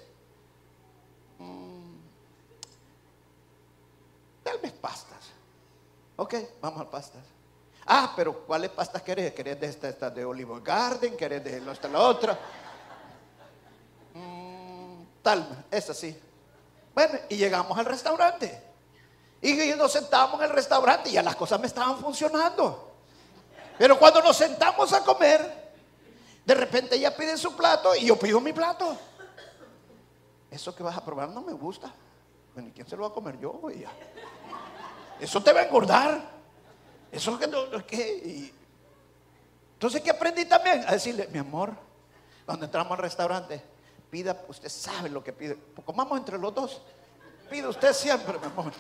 Tal 4.50 4.58
vez 4.60 4.72
pastas. 4.74 5.20
Ok, 6.16 6.36
vamos 6.60 6.82
a 6.82 6.90
pastas. 6.90 7.22
Ah, 7.86 8.14
pero 8.16 8.46
¿cuáles 8.46 8.72
pastas 8.72 9.02
querés? 9.04 9.34
¿Querés 9.34 9.60
de 9.60 9.68
esta, 9.68 9.90
esta 9.90 10.10
de 10.10 10.26
Olive 10.26 10.60
Garden? 10.62 11.16
¿Querés 11.16 11.44
de 11.44 11.58
esta, 11.72 11.88
la 11.88 12.00
otra? 12.00 12.38
Mm, 14.14 15.04
tal, 15.22 15.66
esa 15.70 15.94
sí. 15.94 16.20
Bueno, 16.94 17.20
y 17.30 17.38
llegamos 17.38 17.78
al 17.78 17.86
restaurante. 17.86 18.64
Y 19.42 19.54
nos 19.78 19.92
sentamos 19.92 20.40
en 20.42 20.48
el 20.48 20.56
restaurante 20.56 21.10
y 21.10 21.14
ya 21.14 21.24
las 21.24 21.36
cosas 21.36 21.60
me 21.60 21.68
estaban 21.68 21.98
funcionando. 22.00 22.92
Pero 23.78 23.98
cuando 23.98 24.22
nos 24.22 24.36
sentamos 24.36 24.92
a 24.92 25.04
comer, 25.04 25.72
de 26.44 26.54
repente 26.56 26.96
ella 26.96 27.16
pide 27.16 27.38
su 27.38 27.56
plato 27.56 27.96
y 27.96 28.08
yo 28.08 28.18
pido 28.18 28.42
mi 28.42 28.52
plato. 28.52 28.98
Eso 30.52 30.76
que 30.76 30.84
vas 30.84 30.98
a 30.98 31.06
probar 31.06 31.30
no 31.30 31.42
me 31.42 31.54
gusta. 31.54 31.94
Bueno, 32.54 32.70
¿y 32.70 32.72
quién 32.72 32.88
se 32.88 32.98
lo 32.98 33.04
va 33.04 33.10
a 33.10 33.14
comer 33.14 33.40
yo? 33.40 33.62
Eso 35.20 35.42
te 35.44 35.54
va 35.54 35.62
a 35.62 35.64
engordar. 35.64 36.22
Eso 37.12 37.34
es 37.34 37.40
que 37.40 37.48
no, 37.48 37.86
que, 37.86 38.54
entonces, 39.80 40.02
¿qué 40.02 40.10
aprendí 40.10 40.44
también? 40.44 40.84
A 40.86 40.92
decirle, 40.92 41.30
mi 41.32 41.40
amor, 41.40 41.72
cuando 42.46 42.66
entramos 42.66 42.92
al 42.92 42.98
restaurante, 42.98 43.64
pida, 44.12 44.36
usted 44.50 44.68
sabe 44.68 45.08
lo 45.08 45.24
que 45.24 45.32
pide. 45.32 45.58
Comamos 45.86 46.18
entre 46.18 46.38
los 46.38 46.54
dos. 46.54 46.82
Pide 47.50 47.66
usted 47.66 47.94
siempre, 47.94 48.38
mi 48.40 48.46
amor. 48.46 48.74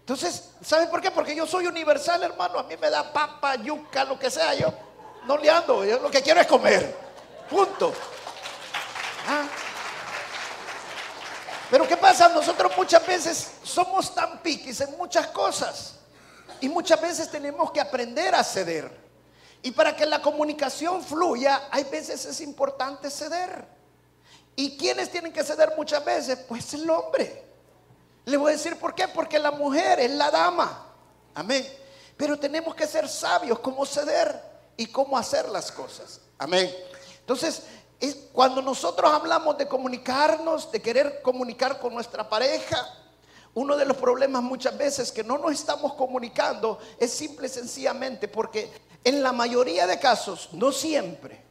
Entonces, 0.00 0.50
¿sabe 0.60 0.88
por 0.88 1.00
qué? 1.00 1.10
Porque 1.10 1.34
yo 1.34 1.46
soy 1.46 1.66
universal, 1.66 2.24
hermano. 2.24 2.58
A 2.58 2.64
mí 2.64 2.74
me 2.76 2.90
da 2.90 3.10
papa, 3.10 3.56
yuca, 3.56 4.04
lo 4.04 4.18
que 4.18 4.30
sea. 4.30 4.54
Yo 4.54 4.70
no 5.24 5.38
le 5.38 5.48
ando. 5.48 5.82
Yo 5.82 5.98
lo 5.98 6.10
que 6.10 6.20
quiero 6.20 6.38
es 6.42 6.46
comer. 6.46 6.94
Punto. 7.48 7.94
¿Ah? 9.26 9.46
Pero 11.70 11.86
¿qué 11.88 11.96
pasa? 11.96 12.28
Nosotros 12.28 12.72
muchas 12.76 13.04
veces 13.06 13.52
somos 13.62 14.14
tan 14.14 14.38
piquis 14.42 14.80
en 14.80 14.96
muchas 14.96 15.26
cosas. 15.28 15.94
Y 16.60 16.68
muchas 16.68 17.00
veces 17.00 17.30
tenemos 17.30 17.70
que 17.70 17.80
aprender 17.80 18.34
a 18.34 18.44
ceder. 18.44 18.90
Y 19.62 19.72
para 19.72 19.96
que 19.96 20.06
la 20.06 20.22
comunicación 20.22 21.02
fluya, 21.02 21.68
hay 21.70 21.84
veces 21.84 22.24
es 22.24 22.40
importante 22.40 23.10
ceder. 23.10 23.66
¿Y 24.54 24.76
quiénes 24.76 25.10
tienen 25.10 25.32
que 25.32 25.42
ceder 25.42 25.74
muchas 25.76 26.04
veces? 26.04 26.38
Pues 26.48 26.72
el 26.74 26.88
hombre. 26.88 27.44
Le 28.24 28.36
voy 28.36 28.52
a 28.52 28.56
decir 28.56 28.78
por 28.78 28.94
qué. 28.94 29.08
Porque 29.08 29.38
la 29.38 29.50
mujer 29.50 30.00
es 30.00 30.10
la 30.12 30.30
dama. 30.30 30.86
Amén. 31.34 31.66
Pero 32.16 32.38
tenemos 32.38 32.74
que 32.74 32.86
ser 32.86 33.08
sabios 33.08 33.58
cómo 33.58 33.84
ceder 33.84 34.40
y 34.76 34.86
cómo 34.86 35.18
hacer 35.18 35.48
las 35.48 35.70
cosas. 35.70 36.20
Amén. 36.38 36.74
Entonces, 37.20 37.64
cuando 38.32 38.60
nosotros 38.60 39.10
hablamos 39.10 39.56
de 39.56 39.66
comunicarnos, 39.66 40.70
de 40.70 40.82
querer 40.82 41.22
comunicar 41.22 41.78
con 41.78 41.94
nuestra 41.94 42.28
pareja, 42.28 42.86
uno 43.54 43.76
de 43.76 43.86
los 43.86 43.96
problemas 43.96 44.42
muchas 44.42 44.76
veces 44.76 45.10
que 45.10 45.24
no 45.24 45.38
nos 45.38 45.52
estamos 45.52 45.94
comunicando 45.94 46.78
es 46.98 47.10
simple 47.10 47.46
y 47.46 47.50
sencillamente 47.50 48.28
porque 48.28 48.70
en 49.02 49.22
la 49.22 49.32
mayoría 49.32 49.86
de 49.86 49.98
casos, 49.98 50.50
no 50.52 50.72
siempre, 50.72 51.42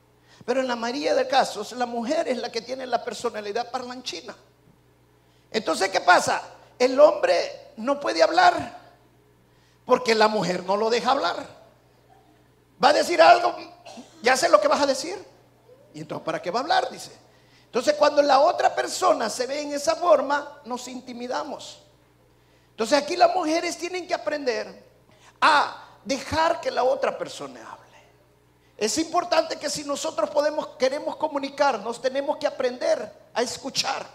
pero 0.46 0.60
en 0.60 0.68
la 0.68 0.76
mayoría 0.76 1.16
de 1.16 1.28
casos 1.28 1.72
la 1.72 1.88
mujer 1.88 2.28
es 2.28 2.38
la 2.38 2.52
que 2.52 2.62
tiene 2.62 2.86
la 2.86 3.04
personalidad 3.04 3.72
parlanchina. 3.72 4.36
Entonces, 5.50 5.90
¿qué 5.90 6.02
pasa? 6.02 6.44
El 6.78 7.00
hombre 7.00 7.72
no 7.78 8.00
puede 8.00 8.22
hablar 8.22 8.78
porque 9.86 10.14
la 10.14 10.28
mujer 10.28 10.64
no 10.64 10.78
lo 10.78 10.92
deja 10.92 11.12
hablar. 11.12 11.48
Va 12.84 12.90
a 12.90 12.94
decir 12.94 13.20
algo, 13.20 13.56
ya 14.22 14.38
sé 14.38 14.50
lo 14.50 14.62
que 14.62 14.68
vas 14.68 14.82
a 14.82 14.86
decir. 14.86 15.35
Y 15.96 16.02
entonces, 16.02 16.26
¿para 16.26 16.42
qué 16.42 16.52
va 16.52 16.60
a 16.60 16.64
hablar? 16.64 16.92
Dice. 16.92 17.12
Entonces, 17.66 17.96
cuando 17.96 18.22
la 18.22 18.42
otra 18.42 18.76
persona 18.76 19.30
se 19.30 19.48
ve 19.48 19.62
en 19.62 19.74
esa 19.74 19.96
forma, 19.96 20.62
nos 20.66 20.88
intimidamos. 20.88 21.82
Entonces 22.72 23.02
aquí 23.02 23.16
las 23.16 23.34
mujeres 23.34 23.78
tienen 23.78 24.06
que 24.06 24.14
aprender 24.14 24.84
a 25.40 25.98
dejar 26.04 26.60
que 26.60 26.70
la 26.70 26.84
otra 26.84 27.18
persona 27.18 27.62
hable. 27.62 27.86
Es 28.78 28.98
importante 28.98 29.58
que 29.58 29.70
si 29.70 29.86
nosotros 29.86 30.30
podemos, 30.30 30.68
queremos 30.78 31.16
comunicarnos, 31.16 32.02
tenemos 32.02 32.36
que 32.36 32.46
aprender 32.46 33.10
a 33.34 33.42
escuchar. 33.42 34.06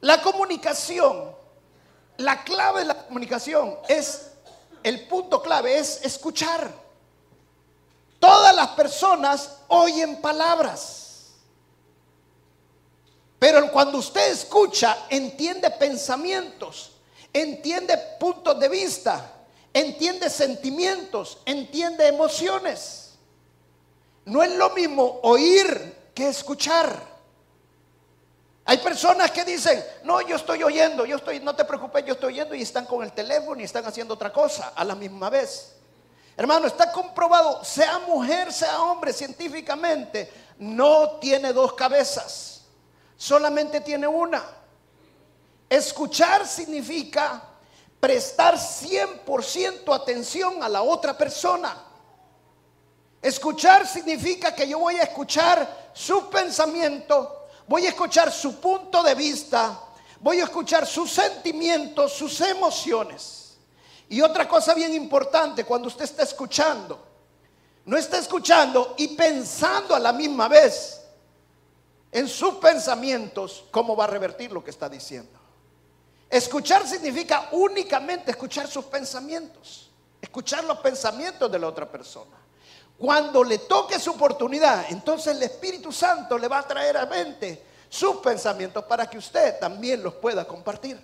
La 0.00 0.22
comunicación, 0.22 1.36
la 2.16 2.42
clave 2.42 2.80
de 2.80 2.86
la 2.86 3.06
comunicación 3.06 3.78
es, 3.86 4.30
el 4.82 5.06
punto 5.06 5.42
clave 5.42 5.78
es 5.78 6.02
escuchar. 6.02 6.87
Todas 8.18 8.54
las 8.54 8.68
personas 8.68 9.58
oyen 9.68 10.20
palabras. 10.20 11.28
Pero 13.38 13.70
cuando 13.70 13.98
usted 13.98 14.32
escucha, 14.32 14.96
entiende 15.10 15.70
pensamientos 15.70 16.92
entiende 17.32 17.96
puntos 18.18 18.58
de 18.58 18.68
vista, 18.68 19.32
entiende 19.72 20.30
sentimientos, 20.30 21.38
entiende 21.44 22.06
emociones. 22.06 23.14
No 24.24 24.42
es 24.42 24.52
lo 24.52 24.70
mismo 24.70 25.20
oír 25.22 26.10
que 26.14 26.28
escuchar. 26.28 27.18
Hay 28.64 28.78
personas 28.78 29.30
que 29.30 29.44
dicen, 29.44 29.82
no, 30.04 30.20
yo 30.20 30.36
estoy 30.36 30.62
oyendo, 30.62 31.06
yo 31.06 31.16
estoy, 31.16 31.40
no 31.40 31.56
te 31.56 31.64
preocupes, 31.64 32.04
yo 32.04 32.12
estoy 32.12 32.34
oyendo 32.34 32.54
y 32.54 32.62
están 32.62 32.84
con 32.84 33.02
el 33.02 33.12
teléfono 33.12 33.60
y 33.60 33.64
están 33.64 33.86
haciendo 33.86 34.14
otra 34.14 34.30
cosa 34.30 34.72
a 34.74 34.84
la 34.84 34.94
misma 34.94 35.30
vez. 35.30 35.77
Hermano, 36.38 36.68
está 36.68 36.92
comprobado, 36.92 37.64
sea 37.64 37.98
mujer, 37.98 38.52
sea 38.52 38.80
hombre, 38.80 39.12
científicamente, 39.12 40.32
no 40.60 41.18
tiene 41.18 41.52
dos 41.52 41.72
cabezas, 41.72 42.62
solamente 43.16 43.80
tiene 43.80 44.06
una. 44.06 44.44
Escuchar 45.68 46.46
significa 46.46 47.42
prestar 47.98 48.54
100% 48.54 49.92
atención 49.92 50.62
a 50.62 50.68
la 50.68 50.82
otra 50.82 51.18
persona. 51.18 51.76
Escuchar 53.20 53.84
significa 53.84 54.54
que 54.54 54.68
yo 54.68 54.78
voy 54.78 54.94
a 54.94 55.02
escuchar 55.02 55.90
su 55.92 56.30
pensamiento, 56.30 57.48
voy 57.66 57.86
a 57.86 57.88
escuchar 57.88 58.30
su 58.30 58.60
punto 58.60 59.02
de 59.02 59.16
vista, 59.16 59.76
voy 60.20 60.38
a 60.38 60.44
escuchar 60.44 60.86
sus 60.86 61.10
sentimientos, 61.10 62.12
sus 62.12 62.40
emociones. 62.42 63.37
Y 64.08 64.20
otra 64.20 64.48
cosa 64.48 64.74
bien 64.74 64.94
importante, 64.94 65.64
cuando 65.64 65.88
usted 65.88 66.04
está 66.04 66.22
escuchando, 66.22 66.98
no 67.84 67.96
está 67.96 68.18
escuchando 68.18 68.94
y 68.96 69.08
pensando 69.08 69.94
a 69.94 69.98
la 69.98 70.12
misma 70.12 70.48
vez 70.48 71.02
en 72.10 72.28
sus 72.28 72.54
pensamientos 72.54 73.64
cómo 73.70 73.94
va 73.94 74.04
a 74.04 74.08
revertir 74.08 74.52
lo 74.52 74.64
que 74.64 74.70
está 74.70 74.88
diciendo. 74.88 75.38
Escuchar 76.30 76.86
significa 76.86 77.48
únicamente 77.52 78.30
escuchar 78.30 78.66
sus 78.66 78.84
pensamientos, 78.86 79.90
escuchar 80.20 80.64
los 80.64 80.78
pensamientos 80.78 81.50
de 81.50 81.58
la 81.58 81.68
otra 81.68 81.90
persona. 81.90 82.36
Cuando 82.98 83.44
le 83.44 83.58
toque 83.58 83.98
su 83.98 84.10
oportunidad, 84.10 84.86
entonces 84.90 85.36
el 85.36 85.42
Espíritu 85.42 85.92
Santo 85.92 86.36
le 86.36 86.48
va 86.48 86.58
a 86.58 86.66
traer 86.66 86.96
a 86.96 87.06
mente 87.06 87.64
sus 87.88 88.16
pensamientos 88.16 88.84
para 88.84 89.08
que 89.08 89.18
usted 89.18 89.58
también 89.58 90.02
los 90.02 90.14
pueda 90.14 90.46
compartir. 90.46 91.00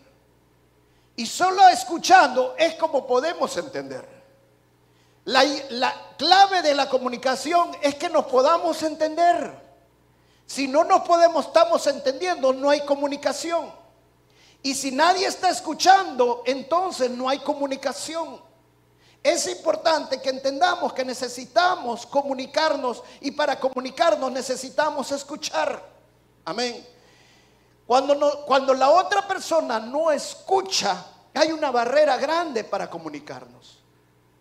Y 1.17 1.27
solo 1.27 1.69
escuchando 1.69 2.55
es 2.59 2.75
como 2.75 3.07
podemos 3.07 3.57
entender. 3.57 4.07
La, 5.25 5.45
la, 5.71 5.95
clave 6.19 6.61
de 6.61 6.75
la 6.75 6.89
comunicación 6.89 7.71
es 7.81 7.95
que 7.95 8.09
nos 8.09 8.27
podamos 8.27 8.83
entender. 8.83 9.63
Si 10.47 10.69
no 10.69 10.85
nos 10.85 11.03
podemos, 11.03 11.47
estamos 11.47 11.87
entendiendo, 11.87 12.53
no 12.53 12.69
hay 12.69 12.81
comunicación. 12.85 13.73
Y 14.63 14.75
si 14.75 14.91
nadie 14.91 15.27
está 15.27 15.51
escuchando, 15.51 16.43
entonces 16.47 17.11
no 17.11 17.29
hay 17.29 17.39
comunicación. 17.39 18.41
Es 19.23 19.47
importante 19.47 20.21
que 20.21 20.29
entendamos 20.29 20.93
que 20.93 21.05
necesitamos 21.05 22.05
comunicarnos 22.05 23.03
y 23.21 23.31
para 23.31 23.59
comunicarnos 23.59 24.31
necesitamos 24.31 25.11
escuchar. 25.13 25.83
Amén. 26.45 26.87
Cuando, 27.87 28.15
no, 28.15 28.31
cuando 28.47 28.73
la 28.75 28.91
otra 28.91 29.27
persona 29.27 29.79
no 29.79 30.11
escucha, 30.11 31.05
hay 31.35 31.53
una 31.53 31.71
barrera 31.71 32.17
grande 32.17 32.65
para 32.65 32.89
comunicarnos. 32.89 33.81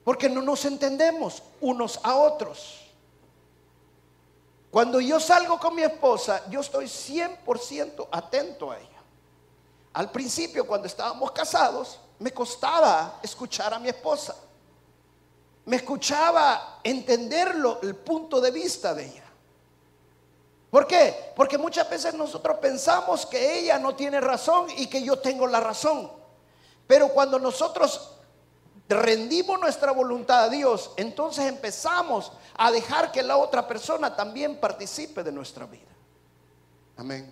Porque 0.04 0.30
no 0.30 0.42
nos 0.42 0.66
entendemos 0.66 1.42
unos 1.62 2.00
a 2.04 2.16
otros. 2.16 2.80
Cuando 4.70 5.00
yo 5.00 5.20
salgo 5.20 5.60
con 5.60 5.76
mi 5.76 5.84
esposa, 5.84 6.44
yo 6.50 6.62
estoy 6.62 6.86
100% 6.86 8.08
atento 8.12 8.72
a 8.72 8.80
ella. 8.80 8.90
Al 9.94 10.10
principio, 10.10 10.66
cuando 10.66 10.88
estábamos 10.88 11.32
casados, 11.32 12.00
me 12.20 12.32
costaba 12.32 13.20
escuchar 13.22 13.74
a 13.74 13.80
mi 13.80 13.90
esposa. 13.90 14.36
Me 15.66 15.76
escuchaba 15.78 16.80
entenderlo, 16.84 17.80
el 17.84 17.96
punto 17.96 18.42
de 18.42 18.52
vista 18.52 18.94
de 18.94 19.06
ella. 19.06 19.23
¿Por 20.74 20.88
qué? 20.88 21.32
Porque 21.36 21.60
muchas 21.60 21.88
veces 21.88 22.15
nosotros 22.15 22.58
pensamos 22.58 23.27
que 23.27 23.60
ella 23.60 23.77
no 23.77 23.94
tiene 23.94 24.20
razón 24.20 24.65
y 24.75 24.88
que 24.88 25.03
yo 25.03 25.20
tengo 25.20 25.46
la 25.46 25.60
razón. 25.60 26.12
Pero 26.88 27.10
cuando 27.10 27.38
nosotros 27.38 28.15
rendimos 28.89 29.60
nuestra 29.60 29.92
voluntad 29.92 30.46
a 30.46 30.50
Dios, 30.50 30.89
entonces 30.98 31.46
empezamos 31.46 32.32
a 32.58 32.72
dejar 32.72 33.12
que 33.12 33.22
la 33.22 33.38
otra 33.38 33.68
persona 33.68 34.15
también 34.15 34.60
participe 34.60 35.22
de 35.22 35.32
nuestra 35.32 35.68
vida. 35.68 35.92
Amén. 36.98 37.32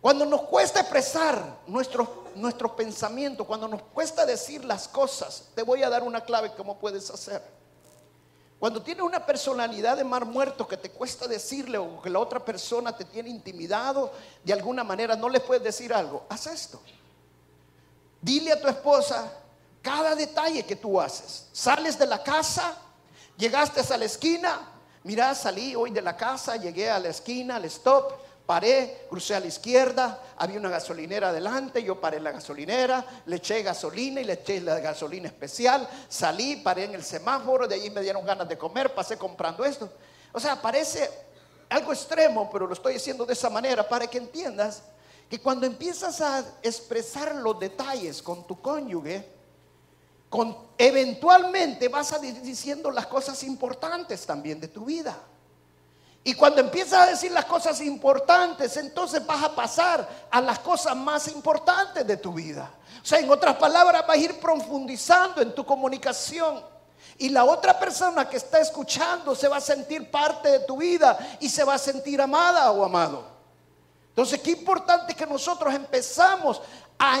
Cuando 0.00 0.26
nos 0.26 0.42
cuesta 0.42 0.80
expresar 0.80 1.60
nuestros, 1.68 2.08
nuestros 2.34 2.72
pensamientos, 2.72 3.46
cuando 3.46 3.68
nos 3.68 3.82
cuesta 3.82 4.26
decir 4.26 4.64
las 4.64 4.88
cosas, 4.88 5.50
te 5.54 5.62
voy 5.62 5.84
a 5.84 5.88
dar 5.88 6.02
una 6.02 6.24
clave 6.24 6.50
cómo 6.56 6.80
puedes 6.80 7.10
hacer. 7.10 7.44
Cuando 8.58 8.82
tienes 8.82 9.04
una 9.04 9.24
personalidad 9.24 9.98
de 9.98 10.04
mar 10.04 10.24
muerto 10.24 10.66
que 10.66 10.78
te 10.78 10.90
cuesta 10.90 11.28
decirle 11.28 11.76
o 11.76 12.00
que 12.00 12.08
la 12.08 12.18
otra 12.18 12.42
persona 12.42 12.96
te 12.96 13.04
tiene 13.04 13.28
intimidado, 13.28 14.12
de 14.42 14.52
alguna 14.52 14.82
manera 14.82 15.14
no 15.14 15.28
le 15.28 15.40
puedes 15.40 15.62
decir 15.62 15.92
algo, 15.92 16.24
haz 16.28 16.46
esto. 16.46 16.80
Dile 18.20 18.52
a 18.52 18.60
tu 18.60 18.66
esposa 18.66 19.30
cada 19.82 20.14
detalle 20.14 20.64
que 20.64 20.74
tú 20.74 20.98
haces. 21.00 21.48
Sales 21.52 21.98
de 21.98 22.06
la 22.06 22.22
casa, 22.22 22.76
llegaste 23.36 23.80
a 23.92 23.96
la 23.98 24.06
esquina, 24.06 24.72
mira, 25.04 25.34
salí 25.34 25.76
hoy 25.76 25.90
de 25.90 26.00
la 26.00 26.16
casa, 26.16 26.56
llegué 26.56 26.90
a 26.90 26.98
la 26.98 27.10
esquina, 27.10 27.56
al 27.56 27.66
stop, 27.66 28.25
paré, 28.46 29.06
crucé 29.10 29.34
a 29.34 29.40
la 29.40 29.46
izquierda, 29.46 30.22
había 30.36 30.58
una 30.58 30.70
gasolinera 30.70 31.30
adelante, 31.30 31.82
yo 31.82 32.00
paré 32.00 32.18
en 32.18 32.24
la 32.24 32.32
gasolinera, 32.32 33.04
le 33.26 33.36
eché 33.36 33.62
gasolina 33.62 34.20
y 34.20 34.24
le 34.24 34.34
eché 34.34 34.60
la 34.60 34.78
gasolina 34.78 35.26
especial, 35.26 35.88
salí, 36.08 36.56
paré 36.56 36.84
en 36.84 36.94
el 36.94 37.02
semáforo, 37.02 37.66
de 37.66 37.74
ahí 37.74 37.90
me 37.90 38.00
dieron 38.00 38.24
ganas 38.24 38.48
de 38.48 38.56
comer, 38.56 38.94
pasé 38.94 39.18
comprando 39.18 39.64
esto. 39.64 39.90
O 40.32 40.38
sea, 40.38 40.60
parece 40.62 41.10
algo 41.68 41.92
extremo, 41.92 42.48
pero 42.50 42.66
lo 42.66 42.72
estoy 42.72 42.94
diciendo 42.94 43.26
de 43.26 43.32
esa 43.32 43.50
manera 43.50 43.86
para 43.88 44.06
que 44.06 44.18
entiendas 44.18 44.82
que 45.28 45.40
cuando 45.40 45.66
empiezas 45.66 46.20
a 46.20 46.44
expresar 46.62 47.34
los 47.34 47.58
detalles 47.58 48.22
con 48.22 48.46
tu 48.46 48.60
cónyuge, 48.60 49.28
con, 50.28 50.56
eventualmente 50.78 51.88
vas 51.88 52.12
a 52.12 52.24
ir 52.24 52.40
diciendo 52.42 52.90
las 52.92 53.06
cosas 53.06 53.42
importantes 53.42 54.24
también 54.24 54.60
de 54.60 54.68
tu 54.68 54.84
vida. 54.84 55.18
Y 56.26 56.34
cuando 56.34 56.60
empiezas 56.60 57.02
a 57.02 57.10
decir 57.10 57.30
las 57.30 57.44
cosas 57.44 57.80
importantes, 57.80 58.76
entonces 58.78 59.24
vas 59.24 59.44
a 59.44 59.54
pasar 59.54 60.26
a 60.28 60.40
las 60.40 60.58
cosas 60.58 60.96
más 60.96 61.28
importantes 61.28 62.04
de 62.04 62.16
tu 62.16 62.32
vida. 62.32 62.68
O 63.00 63.06
sea, 63.06 63.20
en 63.20 63.30
otras 63.30 63.54
palabras, 63.54 64.04
vas 64.04 64.16
a 64.16 64.20
ir 64.20 64.40
profundizando 64.40 65.40
en 65.40 65.54
tu 65.54 65.64
comunicación. 65.64 66.60
Y 67.16 67.28
la 67.28 67.44
otra 67.44 67.78
persona 67.78 68.28
que 68.28 68.38
está 68.38 68.58
escuchando 68.58 69.36
se 69.36 69.46
va 69.46 69.58
a 69.58 69.60
sentir 69.60 70.10
parte 70.10 70.50
de 70.50 70.58
tu 70.66 70.78
vida 70.78 71.16
y 71.38 71.48
se 71.48 71.62
va 71.62 71.74
a 71.74 71.78
sentir 71.78 72.20
amada 72.20 72.72
o 72.72 72.84
amado. 72.84 73.24
Entonces, 74.08 74.40
qué 74.40 74.50
importante 74.50 75.14
que 75.14 75.26
nosotros 75.26 75.72
empezamos 75.72 76.60
a 76.98 77.20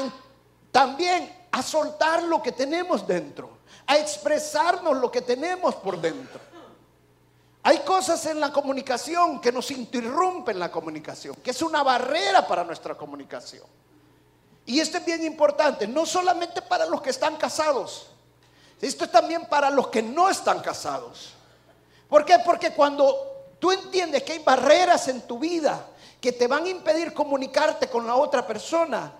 también 0.72 1.32
a 1.52 1.62
soltar 1.62 2.24
lo 2.24 2.42
que 2.42 2.50
tenemos 2.50 3.06
dentro, 3.06 3.50
a 3.86 3.98
expresarnos 3.98 4.96
lo 4.96 5.12
que 5.12 5.22
tenemos 5.22 5.76
por 5.76 6.00
dentro. 6.00 6.55
Hay 7.66 7.80
cosas 7.80 8.24
en 8.26 8.38
la 8.38 8.52
comunicación 8.52 9.40
que 9.40 9.50
nos 9.50 9.72
interrumpen 9.72 10.56
la 10.56 10.70
comunicación, 10.70 11.34
que 11.42 11.50
es 11.50 11.60
una 11.62 11.82
barrera 11.82 12.46
para 12.46 12.62
nuestra 12.62 12.94
comunicación. 12.94 13.64
Y 14.66 14.78
esto 14.78 14.98
es 14.98 15.04
bien 15.04 15.24
importante, 15.24 15.88
no 15.88 16.06
solamente 16.06 16.62
para 16.62 16.86
los 16.86 17.02
que 17.02 17.10
están 17.10 17.34
casados, 17.34 18.06
esto 18.80 19.04
es 19.06 19.10
también 19.10 19.46
para 19.46 19.68
los 19.68 19.88
que 19.88 20.00
no 20.00 20.30
están 20.30 20.60
casados. 20.60 21.34
¿Por 22.08 22.24
qué? 22.24 22.38
Porque 22.44 22.70
cuando 22.70 23.56
tú 23.58 23.72
entiendes 23.72 24.22
que 24.22 24.34
hay 24.34 24.44
barreras 24.44 25.08
en 25.08 25.22
tu 25.22 25.40
vida 25.40 25.88
que 26.20 26.30
te 26.30 26.46
van 26.46 26.66
a 26.66 26.68
impedir 26.68 27.12
comunicarte 27.12 27.88
con 27.88 28.06
la 28.06 28.14
otra 28.14 28.46
persona, 28.46 29.12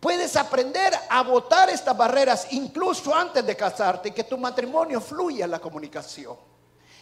puedes 0.00 0.34
aprender 0.34 0.92
a 1.08 1.22
votar 1.22 1.70
estas 1.70 1.96
barreras 1.96 2.48
incluso 2.50 3.14
antes 3.14 3.46
de 3.46 3.54
casarte 3.54 4.08
y 4.08 4.12
que 4.12 4.24
tu 4.24 4.36
matrimonio 4.36 5.00
fluya 5.00 5.44
en 5.44 5.52
la 5.52 5.60
comunicación. 5.60 6.55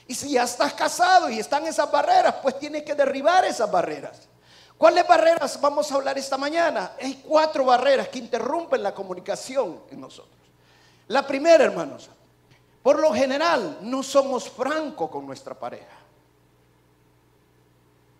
Y 0.07 0.15
si 0.15 0.33
ya 0.33 0.45
estás 0.45 0.75
casado 0.75 1.31
y 1.31 1.39
están 1.39 1.67
esas 1.67 1.91
barreras, 1.91 2.35
pues 2.43 2.59
tienes 2.59 2.83
que 2.83 2.95
derribar 2.95 3.45
esas 3.45 3.71
barreras. 3.71 4.29
¿Cuáles 4.77 5.07
barreras 5.07 5.59
vamos 5.61 5.91
a 5.91 5.95
hablar 5.95 6.19
esta 6.19 6.37
mañana? 6.37 6.93
Hay 7.01 7.23
cuatro 7.27 7.65
barreras 7.65 8.09
que 8.09 8.19
interrumpen 8.19 8.83
la 8.83 8.93
comunicación 8.93 9.81
en 9.91 10.01
nosotros. 10.01 10.35
La 11.09 11.27
primera, 11.27 11.65
hermanos, 11.65 12.11
por 12.83 12.99
lo 12.99 13.15
general 13.15 13.79
no 13.81 14.03
somos 14.03 14.49
francos 14.51 15.09
con 15.11 15.27
nuestra 15.27 15.55
pareja. 15.55 15.97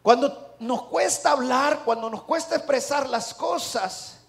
Cuando 0.03 0.55
nos 0.61 0.85
cuesta 0.85 1.33
hablar, 1.33 1.83
cuando 1.85 2.09
nos 2.09 2.23
cuesta 2.23 2.57
expresar 2.57 3.09
las 3.09 3.35
cosas, 3.35 4.21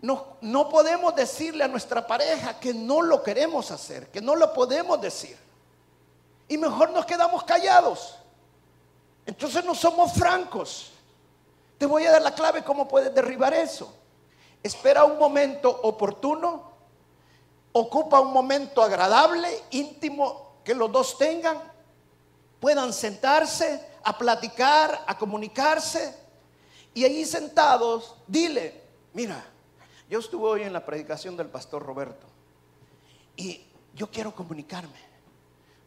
no, 0.00 0.36
no 0.40 0.68
podemos 0.68 1.14
decirle 1.14 1.64
a 1.64 1.68
nuestra 1.68 2.06
pareja 2.06 2.58
que 2.58 2.72
no 2.72 3.02
lo 3.02 3.22
queremos 3.22 3.70
hacer, 3.70 4.10
que 4.10 4.20
no 4.20 4.34
lo 4.34 4.52
podemos 4.52 5.00
decir 5.00 5.36
y 6.52 6.58
mejor 6.58 6.90
nos 6.90 7.06
quedamos 7.06 7.44
callados. 7.44 8.14
Entonces 9.24 9.64
no 9.64 9.74
somos 9.74 10.12
francos. 10.12 10.92
Te 11.78 11.86
voy 11.86 12.04
a 12.04 12.12
dar 12.12 12.20
la 12.20 12.34
clave 12.34 12.62
cómo 12.62 12.86
puedes 12.86 13.14
derribar 13.14 13.54
eso. 13.54 13.90
Espera 14.62 15.04
un 15.04 15.18
momento 15.18 15.70
oportuno, 15.70 16.70
ocupa 17.72 18.20
un 18.20 18.34
momento 18.34 18.82
agradable, 18.82 19.48
íntimo, 19.70 20.58
que 20.62 20.74
los 20.74 20.92
dos 20.92 21.16
tengan, 21.16 21.56
puedan 22.60 22.92
sentarse 22.92 23.82
a 24.04 24.18
platicar, 24.18 25.04
a 25.06 25.16
comunicarse. 25.16 26.14
Y 26.92 27.04
ahí 27.04 27.24
sentados, 27.24 28.14
dile, 28.26 28.82
mira, 29.14 29.42
yo 30.10 30.18
estuve 30.18 30.46
hoy 30.46 30.62
en 30.64 30.74
la 30.74 30.84
predicación 30.84 31.34
del 31.34 31.48
pastor 31.48 31.82
Roberto 31.82 32.26
y 33.36 33.64
yo 33.94 34.10
quiero 34.10 34.34
comunicarme. 34.34 35.11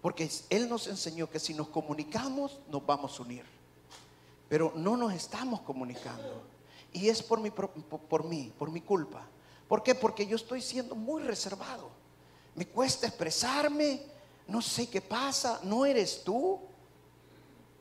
Porque 0.05 0.29
Él 0.51 0.69
nos 0.69 0.85
enseñó 0.85 1.27
que 1.31 1.39
si 1.39 1.55
nos 1.55 1.69
comunicamos, 1.69 2.59
nos 2.69 2.85
vamos 2.85 3.17
a 3.17 3.23
unir. 3.23 3.43
Pero 4.47 4.71
no 4.75 4.95
nos 4.95 5.11
estamos 5.11 5.61
comunicando. 5.61 6.43
Y 6.93 7.09
es 7.09 7.23
por, 7.23 7.39
mi, 7.39 7.49
por, 7.49 8.23
mí, 8.23 8.53
por 8.55 8.69
mi 8.69 8.81
culpa. 8.81 9.25
¿Por 9.67 9.81
qué? 9.81 9.95
Porque 9.95 10.27
yo 10.27 10.35
estoy 10.35 10.61
siendo 10.61 10.93
muy 10.93 11.23
reservado. 11.23 11.89
Me 12.53 12.67
cuesta 12.67 13.07
expresarme. 13.07 14.03
No 14.47 14.61
sé 14.61 14.87
qué 14.87 15.01
pasa. 15.01 15.59
No 15.63 15.87
eres 15.87 16.23
tú. 16.23 16.59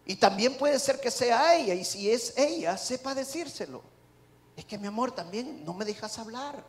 Y 0.07 0.17
también 0.17 0.57
puede 0.57 0.79
ser 0.79 0.99
que 1.03 1.11
sea 1.11 1.55
ella. 1.55 1.75
Y 1.75 1.85
si 1.85 2.11
es 2.11 2.33
ella, 2.39 2.79
sepa 2.79 3.15
decírselo. 3.15 3.83
Es 4.57 4.65
que 4.65 4.79
mi 4.79 4.87
amor, 4.87 5.13
también 5.13 5.63
no 5.63 5.75
me 5.75 5.85
dejas 5.85 6.19
hablar. 6.19 6.65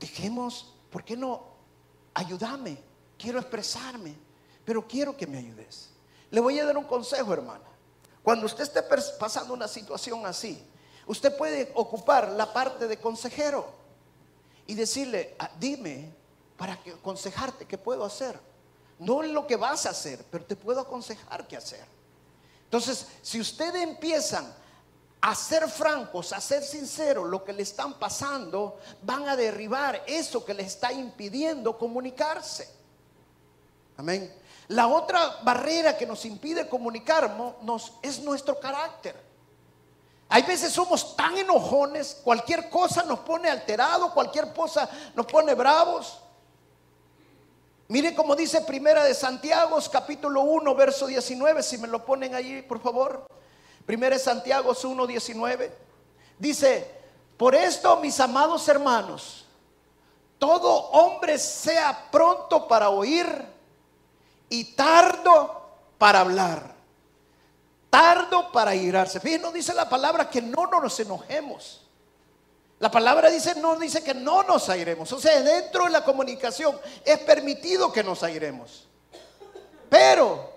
Dejemos, 0.00 0.72
¿por 0.90 1.04
qué 1.04 1.14
no? 1.14 1.42
Ayúdame 2.14 2.87
quiero 3.18 3.38
expresarme, 3.40 4.14
pero 4.64 4.86
quiero 4.86 5.16
que 5.16 5.26
me 5.26 5.38
ayudes. 5.38 5.90
Le 6.30 6.40
voy 6.40 6.58
a 6.58 6.64
dar 6.64 6.76
un 6.76 6.84
consejo, 6.84 7.32
hermana. 7.32 7.64
Cuando 8.22 8.46
usted 8.46 8.62
esté 8.62 8.82
pasando 9.18 9.54
una 9.54 9.66
situación 9.66 10.24
así, 10.26 10.62
usted 11.06 11.36
puede 11.36 11.72
ocupar 11.74 12.30
la 12.30 12.52
parte 12.52 12.86
de 12.86 12.98
consejero 12.98 13.66
y 14.66 14.74
decirle, 14.74 15.34
ah, 15.38 15.50
dime 15.58 16.14
para 16.56 16.74
aconsejarte 16.74 17.66
qué 17.66 17.78
puedo 17.78 18.04
hacer. 18.04 18.38
No 18.98 19.22
es 19.22 19.30
lo 19.30 19.46
que 19.46 19.56
vas 19.56 19.86
a 19.86 19.90
hacer, 19.90 20.24
pero 20.30 20.44
te 20.44 20.56
puedo 20.56 20.80
aconsejar 20.80 21.46
qué 21.46 21.56
hacer. 21.56 21.84
Entonces, 22.64 23.06
si 23.22 23.40
ustedes 23.40 23.82
empiezan 23.82 24.52
a 25.20 25.34
ser 25.34 25.68
francos, 25.68 26.32
a 26.32 26.40
ser 26.40 26.62
sinceros, 26.62 27.28
lo 27.28 27.42
que 27.44 27.52
le 27.52 27.62
están 27.62 27.98
pasando, 27.98 28.78
van 29.02 29.28
a 29.28 29.36
derribar 29.36 30.02
eso 30.06 30.44
que 30.44 30.52
les 30.52 30.66
está 30.66 30.92
impidiendo 30.92 31.78
comunicarse. 31.78 32.77
Amén. 33.98 34.32
La 34.68 34.86
otra 34.86 35.40
barrera 35.42 35.96
que 35.96 36.06
nos 36.06 36.24
impide 36.24 36.68
comunicarnos 36.68 37.94
es 38.00 38.20
nuestro 38.20 38.58
carácter. 38.60 39.20
Hay 40.28 40.42
veces 40.42 40.72
somos 40.72 41.16
tan 41.16 41.36
enojones, 41.36 42.20
cualquier 42.22 42.70
cosa 42.70 43.02
nos 43.02 43.18
pone 43.20 43.48
alterado, 43.48 44.14
cualquier 44.14 44.52
cosa 44.52 44.88
nos 45.14 45.26
pone 45.26 45.54
bravos. 45.54 46.20
Mire 47.88 48.14
como 48.14 48.36
dice 48.36 48.60
Primera 48.60 49.02
de 49.02 49.14
Santiago, 49.14 49.78
capítulo 49.90 50.42
1, 50.42 50.74
verso 50.76 51.06
19, 51.06 51.62
si 51.62 51.78
me 51.78 51.88
lo 51.88 52.04
ponen 52.04 52.36
allí, 52.36 52.62
por 52.62 52.80
favor. 52.80 53.26
Primera 53.84 54.16
de 54.16 54.22
Santiago 54.22 54.74
1, 54.80 55.06
19. 55.06 55.76
Dice, 56.38 56.88
por 57.36 57.54
esto, 57.56 57.96
mis 57.96 58.20
amados 58.20 58.68
hermanos, 58.68 59.46
todo 60.38 60.70
hombre 60.90 61.36
sea 61.38 62.08
pronto 62.12 62.68
para 62.68 62.90
oír 62.90 63.57
y 64.48 64.64
tardo 64.74 65.62
para 65.98 66.20
hablar. 66.20 66.74
Tardo 67.90 68.52
para 68.52 68.74
irarse. 68.74 69.20
Fíjense, 69.20 69.42
no 69.42 69.52
dice 69.52 69.74
la 69.74 69.88
palabra 69.88 70.28
que 70.28 70.42
no 70.42 70.66
nos 70.66 70.98
enojemos. 71.00 71.82
La 72.78 72.90
palabra 72.90 73.28
dice, 73.28 73.54
no 73.56 73.76
dice 73.76 74.04
que 74.04 74.14
no 74.14 74.42
nos 74.44 74.68
airemos. 74.68 75.10
O 75.12 75.18
sea, 75.18 75.40
dentro 75.42 75.84
de 75.84 75.90
la 75.90 76.04
comunicación 76.04 76.78
es 77.04 77.18
permitido 77.20 77.92
que 77.92 78.04
nos 78.04 78.22
airemos. 78.22 78.86
Pero 79.88 80.52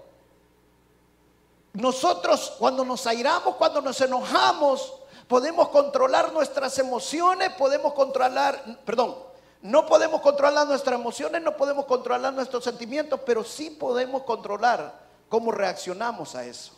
nosotros 1.74 2.54
cuando 2.60 2.84
nos 2.84 3.08
airamos, 3.08 3.56
cuando 3.56 3.82
nos 3.82 4.00
enojamos, 4.02 4.94
podemos 5.28 5.70
controlar 5.70 6.32
nuestras 6.34 6.78
emociones, 6.78 7.54
podemos 7.54 7.94
controlar, 7.94 8.62
perdón, 8.86 9.31
no 9.62 9.86
podemos 9.86 10.22
controlar 10.22 10.68
nuestras 10.68 11.00
emociones, 11.00 11.42
no 11.42 11.56
podemos 11.56 11.86
controlar 11.86 12.34
nuestros 12.34 12.64
sentimientos, 12.64 13.20
pero 13.26 13.44
sí 13.44 13.70
podemos 13.70 14.24
controlar 14.24 15.00
cómo 15.30 15.52
reaccionamos 15.52 16.36
a 16.36 16.46
eso. 16.46 16.74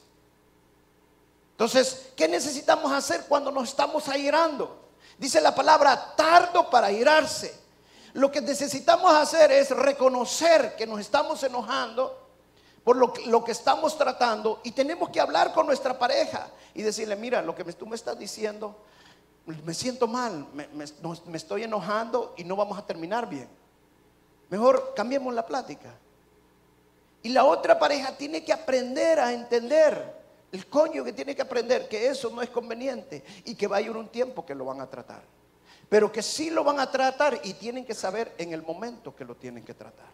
Entonces, 1.51 2.09
¿qué 2.15 2.27
necesitamos 2.27 2.91
hacer 2.91 3.25
cuando 3.27 3.51
nos 3.51 3.69
estamos 3.69 4.09
airando? 4.09 4.83
Dice 5.17 5.39
la 5.39 5.55
palabra 5.55 6.15
tardo 6.15 6.69
para 6.69 6.91
irarse. 6.91 7.57
Lo 8.13 8.31
que 8.31 8.41
necesitamos 8.41 9.13
hacer 9.13 9.51
es 9.51 9.69
reconocer 9.69 10.75
que 10.75 10.85
nos 10.85 10.99
estamos 10.99 11.41
enojando 11.43 12.19
por 12.83 12.97
lo, 12.97 13.43
que 13.43 13.51
estamos 13.51 13.97
tratando 13.97 14.59
y 14.63 14.71
tenemos 14.71 15.09
que 15.09 15.21
hablar 15.21 15.53
con 15.53 15.65
nuestra 15.65 15.97
pareja 15.97 16.47
y 16.73 16.81
decirle, 16.81 17.15
mira, 17.15 17.41
lo 17.41 17.55
que 17.55 17.63
tú 17.73 17.87
me 17.87 17.95
estás 17.95 18.19
diciendo, 18.19 18.75
me 19.45 19.73
siento 19.73 20.07
mal, 20.07 20.47
me, 20.53 21.35
estoy 21.35 21.63
enojando 21.63 22.33
y 22.37 22.43
no 22.43 22.55
vamos 22.55 22.77
a 22.77 22.85
terminar 22.85 23.27
bien. 23.27 23.49
Mejor 24.49 24.93
cambiemos 24.95 25.33
la 25.33 25.45
plática. 25.45 25.93
Y 27.21 27.29
la 27.29 27.45
otra 27.45 27.77
pareja 27.77 28.15
tiene 28.15 28.43
que 28.43 28.53
aprender 28.53 29.19
a 29.19 29.33
entender 29.33 30.23
el 30.51 30.67
coño 30.67 31.03
que 31.03 31.13
tiene 31.13 31.35
que 31.35 31.41
aprender 31.41 31.87
que 31.87 32.07
eso 32.07 32.29
no 32.29 32.41
es 32.41 32.49
conveniente 32.49 33.23
y 33.45 33.55
que 33.55 33.67
va 33.67 33.77
a 33.77 33.81
ir 33.81 33.91
un 33.91 34.07
tiempo 34.09 34.45
que 34.45 34.53
lo 34.53 34.65
van 34.65 34.81
a 34.81 34.89
tratar. 34.89 35.23
Pero 35.89 36.11
que 36.11 36.21
sí 36.21 36.49
lo 36.49 36.63
van 36.63 36.79
a 36.79 36.89
tratar 36.89 37.41
y 37.43 37.53
tienen 37.53 37.85
que 37.85 37.93
saber 37.93 38.33
en 38.37 38.53
el 38.53 38.61
momento 38.61 39.15
que 39.15 39.25
lo 39.25 39.35
tienen 39.35 39.63
que 39.63 39.73
tratar. 39.73 40.11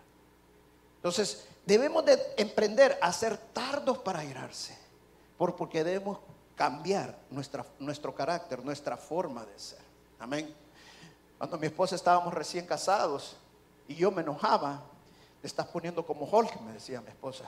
Entonces, 0.95 1.45
debemos 1.65 2.03
de 2.05 2.19
emprender 2.37 2.97
a 3.01 3.13
ser 3.13 3.37
tardos 3.37 3.99
para 3.99 4.23
irarse, 4.23 4.77
porque 5.37 5.83
debemos 5.83 6.19
cambiar 6.59 7.17
nuestra, 7.29 7.65
nuestro 7.79 8.13
carácter, 8.13 8.65
nuestra 8.65 8.97
forma 8.97 9.45
de 9.45 9.57
ser. 9.57 9.79
Amén. 10.19 10.53
Cuando 11.37 11.57
mi 11.57 11.67
esposa 11.67 11.95
estábamos 11.95 12.33
recién 12.33 12.65
casados 12.65 13.37
y 13.87 13.95
yo 13.95 14.11
me 14.11 14.23
enojaba, 14.23 14.83
te 15.39 15.47
estás 15.47 15.65
poniendo 15.67 16.05
como 16.05 16.25
Hulk, 16.25 16.59
me 16.59 16.73
decía 16.73 16.99
mi 16.99 17.07
esposa. 17.07 17.45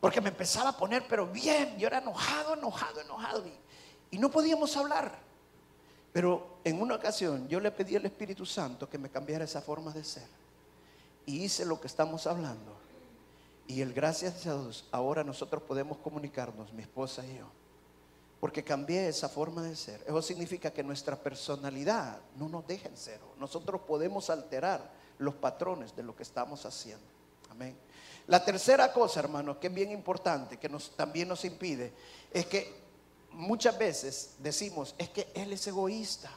Porque 0.00 0.20
me 0.20 0.28
empezaba 0.28 0.68
a 0.68 0.76
poner, 0.76 1.04
pero 1.08 1.26
bien, 1.26 1.76
yo 1.78 1.88
era 1.88 1.98
enojado, 1.98 2.54
enojado, 2.54 3.00
enojado. 3.00 3.42
Y, 4.12 4.18
no 4.18 4.30
podíamos 4.30 4.76
hablar. 4.76 5.10
Pero 6.12 6.58
en 6.62 6.80
una 6.80 6.94
ocasión 6.94 7.48
yo 7.48 7.58
le 7.58 7.72
pedí 7.72 7.96
al 7.96 8.06
Espíritu 8.06 8.46
Santo 8.46 8.88
que 8.88 8.98
me 8.98 9.10
cambiara 9.10 9.46
esa 9.46 9.60
forma 9.60 9.90
de 9.90 10.04
ser. 10.04 10.28
Y 11.26 11.42
hice 11.42 11.64
lo 11.64 11.80
que 11.80 11.88
estamos 11.88 12.28
hablando. 12.28 12.76
Y 13.66 13.80
el 13.80 13.92
gracias 13.92 14.46
a 14.46 14.52
Dios, 14.52 14.84
ahora 14.92 15.24
nosotros 15.24 15.60
podemos 15.64 15.98
comunicarnos, 15.98 16.72
mi 16.72 16.82
esposa 16.82 17.26
y 17.26 17.38
yo. 17.38 17.65
Porque 18.40 18.62
cambié 18.62 19.08
esa 19.08 19.28
forma 19.28 19.62
de 19.62 19.74
ser. 19.76 20.02
Eso 20.06 20.20
significa 20.22 20.70
que 20.70 20.82
nuestra 20.82 21.16
personalidad 21.16 22.18
no 22.36 22.48
nos 22.48 22.66
deja 22.66 22.88
en 22.88 22.96
cero. 22.96 23.34
Nosotros 23.38 23.80
podemos 23.82 24.28
alterar 24.30 24.92
los 25.18 25.34
patrones 25.34 25.96
de 25.96 26.02
lo 26.02 26.14
que 26.14 26.22
estamos 26.22 26.66
haciendo. 26.66 27.06
Amén. 27.50 27.76
La 28.26 28.44
tercera 28.44 28.92
cosa, 28.92 29.20
hermano, 29.20 29.58
que 29.58 29.68
es 29.68 29.74
bien 29.74 29.90
importante, 29.90 30.58
que 30.58 30.68
también 30.96 31.28
nos 31.28 31.44
impide, 31.44 31.92
es 32.32 32.46
que 32.46 32.74
muchas 33.30 33.78
veces 33.78 34.34
decimos, 34.38 34.94
es 34.98 35.10
que 35.10 35.28
Él 35.34 35.52
es 35.52 35.66
egoísta. 35.66 36.30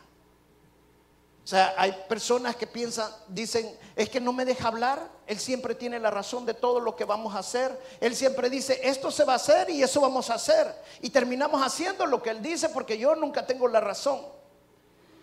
O 1.49 1.51
sea, 1.51 1.73
hay 1.79 2.05
personas 2.07 2.55
que 2.55 2.67
piensan, 2.67 3.11
dicen, 3.27 3.75
es 3.95 4.07
que 4.07 4.21
no 4.21 4.31
me 4.31 4.45
deja 4.45 4.67
hablar, 4.67 5.09
Él 5.25 5.39
siempre 5.39 5.73
tiene 5.73 5.97
la 5.97 6.11
razón 6.11 6.45
de 6.45 6.53
todo 6.53 6.79
lo 6.79 6.95
que 6.95 7.05
vamos 7.05 7.33
a 7.33 7.39
hacer. 7.39 7.75
Él 7.99 8.15
siempre 8.15 8.51
dice, 8.51 8.79
esto 8.83 9.09
se 9.09 9.23
va 9.23 9.33
a 9.33 9.37
hacer 9.37 9.67
y 9.71 9.81
eso 9.81 9.99
vamos 9.99 10.29
a 10.29 10.35
hacer. 10.35 10.71
Y 11.01 11.09
terminamos 11.09 11.59
haciendo 11.65 12.05
lo 12.05 12.21
que 12.21 12.29
Él 12.29 12.43
dice 12.43 12.69
porque 12.69 12.99
yo 12.99 13.15
nunca 13.15 13.47
tengo 13.47 13.67
la 13.67 13.79
razón. 13.79 14.21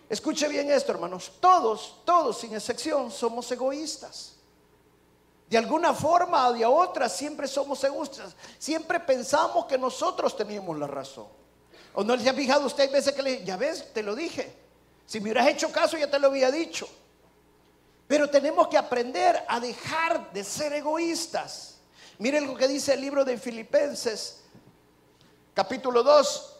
Escuche 0.08 0.48
bien 0.48 0.68
esto, 0.68 0.90
hermanos. 0.90 1.30
Todos, 1.38 2.00
todos 2.04 2.38
sin 2.38 2.56
excepción, 2.56 3.12
somos 3.12 3.48
egoístas. 3.52 4.32
De 5.48 5.56
alguna 5.56 5.94
forma 5.94 6.48
o 6.48 6.54
de 6.54 6.66
otra 6.66 7.08
siempre 7.08 7.46
somos 7.46 7.84
egoístas. 7.84 8.34
Siempre 8.58 8.98
pensamos 8.98 9.66
que 9.66 9.78
nosotros 9.78 10.36
teníamos 10.36 10.76
la 10.76 10.88
razón. 10.88 11.28
¿O 11.94 12.02
no 12.02 12.16
le 12.16 12.28
ha 12.28 12.34
fijado 12.34 12.66
usted 12.66 12.90
veces 12.90 13.14
que 13.14 13.22
le 13.22 13.44
ya 13.44 13.56
ves, 13.56 13.92
te 13.92 14.02
lo 14.02 14.16
dije. 14.16 14.65
Si 15.06 15.20
me 15.20 15.24
hubieras 15.24 15.48
hecho 15.48 15.70
caso 15.70 15.96
ya 15.96 16.10
te 16.10 16.18
lo 16.18 16.28
había 16.28 16.50
dicho. 16.50 16.88
Pero 18.08 18.28
tenemos 18.28 18.68
que 18.68 18.78
aprender 18.78 19.44
a 19.48 19.58
dejar 19.58 20.32
de 20.32 20.44
ser 20.44 20.72
egoístas. 20.72 21.78
Miren 22.18 22.46
lo 22.46 22.56
que 22.56 22.68
dice 22.68 22.94
el 22.94 23.00
libro 23.00 23.24
de 23.24 23.36
Filipenses, 23.36 24.42
capítulo 25.54 26.02
2, 26.02 26.56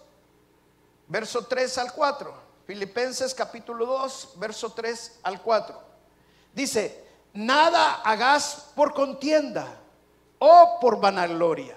verso 1.09 1.47
3 1.47 1.79
al 1.79 1.93
4. 1.93 2.47
Filipenses 2.67 3.33
capítulo 3.33 3.87
2, 3.87 4.31
verso 4.37 4.73
3 4.73 5.21
al 5.23 5.41
4. 5.41 5.81
Dice, 6.53 7.05
nada 7.33 8.01
hagas 8.03 8.71
por 8.75 8.93
contienda 8.93 9.81
o 10.39 10.79
por 10.81 11.01
vanagloria. 11.01 11.77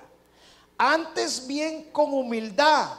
Antes 0.77 1.45
bien 1.45 1.91
con 1.91 2.13
humildad, 2.13 2.89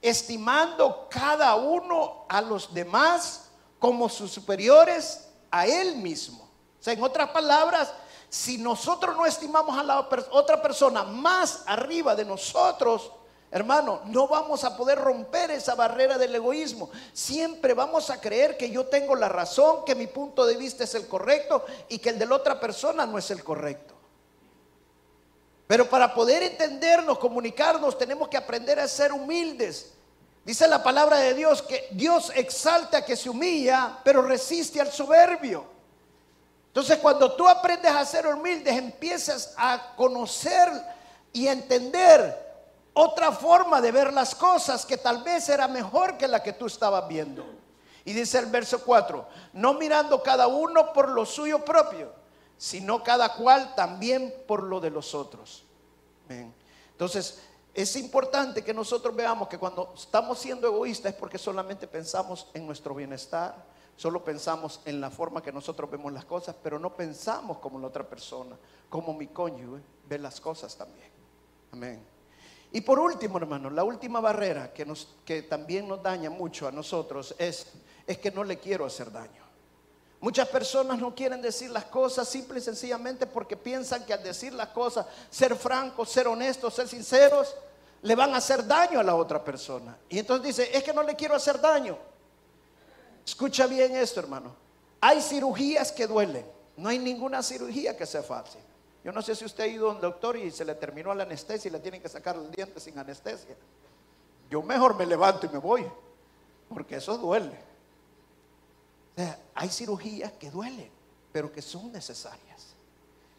estimando 0.00 1.08
cada 1.10 1.56
uno 1.56 2.24
a 2.28 2.40
los 2.40 2.72
demás 2.72 3.48
como 3.78 4.08
sus 4.08 4.30
superiores 4.30 5.28
a 5.50 5.66
él 5.66 5.96
mismo. 5.96 6.48
O 6.78 6.82
sea, 6.82 6.92
en 6.92 7.02
otras 7.02 7.30
palabras, 7.30 7.92
si 8.28 8.58
nosotros 8.58 9.16
no 9.16 9.26
estimamos 9.26 9.76
a 9.76 9.82
la 9.82 10.08
otra 10.30 10.60
persona 10.60 11.02
más 11.02 11.62
arriba 11.66 12.14
de 12.14 12.24
nosotros, 12.24 13.12
Hermano, 13.50 14.02
no 14.04 14.28
vamos 14.28 14.62
a 14.64 14.76
poder 14.76 14.98
romper 14.98 15.50
esa 15.50 15.74
barrera 15.74 16.18
del 16.18 16.34
egoísmo. 16.34 16.90
Siempre 17.14 17.72
vamos 17.72 18.10
a 18.10 18.20
creer 18.20 18.58
que 18.58 18.70
yo 18.70 18.86
tengo 18.86 19.16
la 19.16 19.28
razón, 19.28 19.86
que 19.86 19.94
mi 19.94 20.06
punto 20.06 20.44
de 20.44 20.56
vista 20.56 20.84
es 20.84 20.94
el 20.94 21.08
correcto 21.08 21.64
y 21.88 21.98
que 21.98 22.10
el 22.10 22.18
de 22.18 22.26
la 22.26 22.34
otra 22.34 22.60
persona 22.60 23.06
no 23.06 23.16
es 23.16 23.30
el 23.30 23.42
correcto. 23.42 23.94
Pero 25.68 25.88
para 25.88 26.14
poder 26.14 26.42
entendernos, 26.42 27.18
comunicarnos, 27.18 27.96
tenemos 27.96 28.28
que 28.28 28.38
aprender 28.38 28.80
a 28.80 28.88
ser 28.88 29.12
humildes. 29.12 29.92
Dice 30.42 30.66
la 30.66 30.82
palabra 30.82 31.18
de 31.18 31.34
Dios 31.34 31.60
que 31.60 31.88
Dios 31.90 32.32
exalta 32.34 33.04
que 33.04 33.14
se 33.14 33.28
humilla, 33.28 33.98
pero 34.02 34.22
resiste 34.22 34.80
al 34.80 34.90
soberbio. 34.90 35.66
Entonces 36.68 36.96
cuando 36.98 37.32
tú 37.36 37.46
aprendes 37.46 37.92
a 37.92 38.06
ser 38.06 38.26
humilde, 38.26 38.70
empiezas 38.70 39.52
a 39.58 39.94
conocer 39.94 40.70
y 41.34 41.48
a 41.48 41.52
entender 41.52 42.48
otra 42.94 43.30
forma 43.30 43.82
de 43.82 43.92
ver 43.92 44.10
las 44.12 44.34
cosas 44.34 44.86
que 44.86 44.96
tal 44.96 45.22
vez 45.22 45.50
era 45.50 45.68
mejor 45.68 46.16
que 46.16 46.26
la 46.26 46.42
que 46.42 46.54
tú 46.54 46.64
estabas 46.64 47.06
viendo. 47.08 47.44
Y 48.06 48.14
dice 48.14 48.38
el 48.38 48.46
verso 48.46 48.82
4, 48.82 49.28
no 49.52 49.74
mirando 49.74 50.22
cada 50.22 50.46
uno 50.46 50.94
por 50.94 51.10
lo 51.10 51.26
suyo 51.26 51.62
propio, 51.62 52.10
sino 52.58 53.02
cada 53.02 53.34
cual 53.34 53.74
también 53.74 54.34
por 54.46 54.64
lo 54.64 54.80
de 54.80 54.90
los 54.90 55.14
otros. 55.14 55.64
Entonces, 56.28 57.40
es 57.72 57.96
importante 57.96 58.62
que 58.62 58.74
nosotros 58.74 59.14
veamos 59.14 59.48
que 59.48 59.56
cuando 59.56 59.94
estamos 59.96 60.38
siendo 60.40 60.66
egoístas 60.66 61.12
es 61.12 61.18
porque 61.18 61.38
solamente 61.38 61.86
pensamos 61.86 62.48
en 62.52 62.66
nuestro 62.66 62.94
bienestar, 62.94 63.54
solo 63.96 64.24
pensamos 64.24 64.80
en 64.84 65.00
la 65.00 65.10
forma 65.10 65.42
que 65.42 65.52
nosotros 65.52 65.88
vemos 65.88 66.12
las 66.12 66.24
cosas, 66.24 66.56
pero 66.60 66.78
no 66.78 66.94
pensamos 66.94 67.58
como 67.58 67.78
la 67.78 67.86
otra 67.86 68.06
persona, 68.06 68.56
como 68.90 69.14
mi 69.14 69.28
cónyuge 69.28 69.80
ve 70.08 70.18
las 70.18 70.40
cosas 70.40 70.76
también. 70.76 71.08
Amén. 71.72 72.04
Y 72.72 72.80
por 72.80 72.98
último, 72.98 73.38
hermano, 73.38 73.70
la 73.70 73.84
última 73.84 74.20
barrera 74.20 74.72
que, 74.72 74.84
nos, 74.84 75.14
que 75.24 75.42
también 75.42 75.88
nos 75.88 76.02
daña 76.02 76.28
mucho 76.28 76.66
a 76.68 76.72
nosotros 76.72 77.34
es, 77.38 77.72
es 78.06 78.18
que 78.18 78.30
no 78.30 78.44
le 78.44 78.58
quiero 78.58 78.84
hacer 78.84 79.10
daño. 79.10 79.47
Muchas 80.20 80.48
personas 80.48 80.98
no 80.98 81.14
quieren 81.14 81.40
decir 81.40 81.70
las 81.70 81.84
cosas 81.84 82.28
simple 82.28 82.58
y 82.58 82.62
sencillamente 82.62 83.26
porque 83.26 83.56
piensan 83.56 84.04
que 84.04 84.12
al 84.12 84.22
decir 84.22 84.52
las 84.52 84.68
cosas, 84.68 85.06
ser 85.30 85.54
francos, 85.54 86.10
ser 86.10 86.26
honestos, 86.26 86.74
ser 86.74 86.88
sinceros, 86.88 87.54
le 88.02 88.14
van 88.14 88.34
a 88.34 88.38
hacer 88.38 88.66
daño 88.66 88.98
a 88.98 89.04
la 89.04 89.14
otra 89.14 89.44
persona. 89.44 89.96
Y 90.08 90.18
entonces 90.18 90.56
dice, 90.56 90.76
es 90.76 90.82
que 90.82 90.92
no 90.92 91.02
le 91.02 91.14
quiero 91.14 91.36
hacer 91.36 91.60
daño. 91.60 91.96
Escucha 93.24 93.66
bien 93.66 93.96
esto, 93.96 94.18
hermano. 94.18 94.54
Hay 95.00 95.20
cirugías 95.20 95.92
que 95.92 96.06
duelen. 96.06 96.44
No 96.76 96.88
hay 96.88 96.98
ninguna 96.98 97.42
cirugía 97.42 97.96
que 97.96 98.06
sea 98.06 98.22
fácil. 98.22 98.60
Yo 99.04 99.12
no 99.12 99.22
sé 99.22 99.34
si 99.34 99.44
usted 99.44 99.64
ha 99.64 99.66
ido 99.68 99.88
a 99.88 99.94
un 99.94 100.00
doctor 100.00 100.36
y 100.36 100.50
se 100.50 100.64
le 100.64 100.74
terminó 100.74 101.14
la 101.14 101.22
anestesia 101.22 101.68
y 101.68 101.72
le 101.72 101.78
tienen 101.78 102.02
que 102.02 102.08
sacar 102.08 102.36
el 102.36 102.50
diente 102.50 102.80
sin 102.80 102.98
anestesia. 102.98 103.56
Yo 104.50 104.62
mejor 104.62 104.96
me 104.96 105.06
levanto 105.06 105.46
y 105.46 105.48
me 105.50 105.58
voy, 105.58 105.86
porque 106.68 106.96
eso 106.96 107.16
duele. 107.18 107.58
Sea, 109.18 109.36
hay 109.52 109.68
cirugías 109.68 110.30
que 110.38 110.48
duelen, 110.48 110.88
pero 111.32 111.50
que 111.50 111.60
son 111.60 111.90
necesarias. 111.90 112.76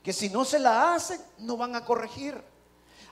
Que 0.04 0.12
si 0.12 0.28
no 0.28 0.44
se 0.44 0.60
la 0.60 0.94
hacen, 0.94 1.22
no 1.38 1.56
van 1.56 1.74
a 1.74 1.86
corregir. 1.86 2.44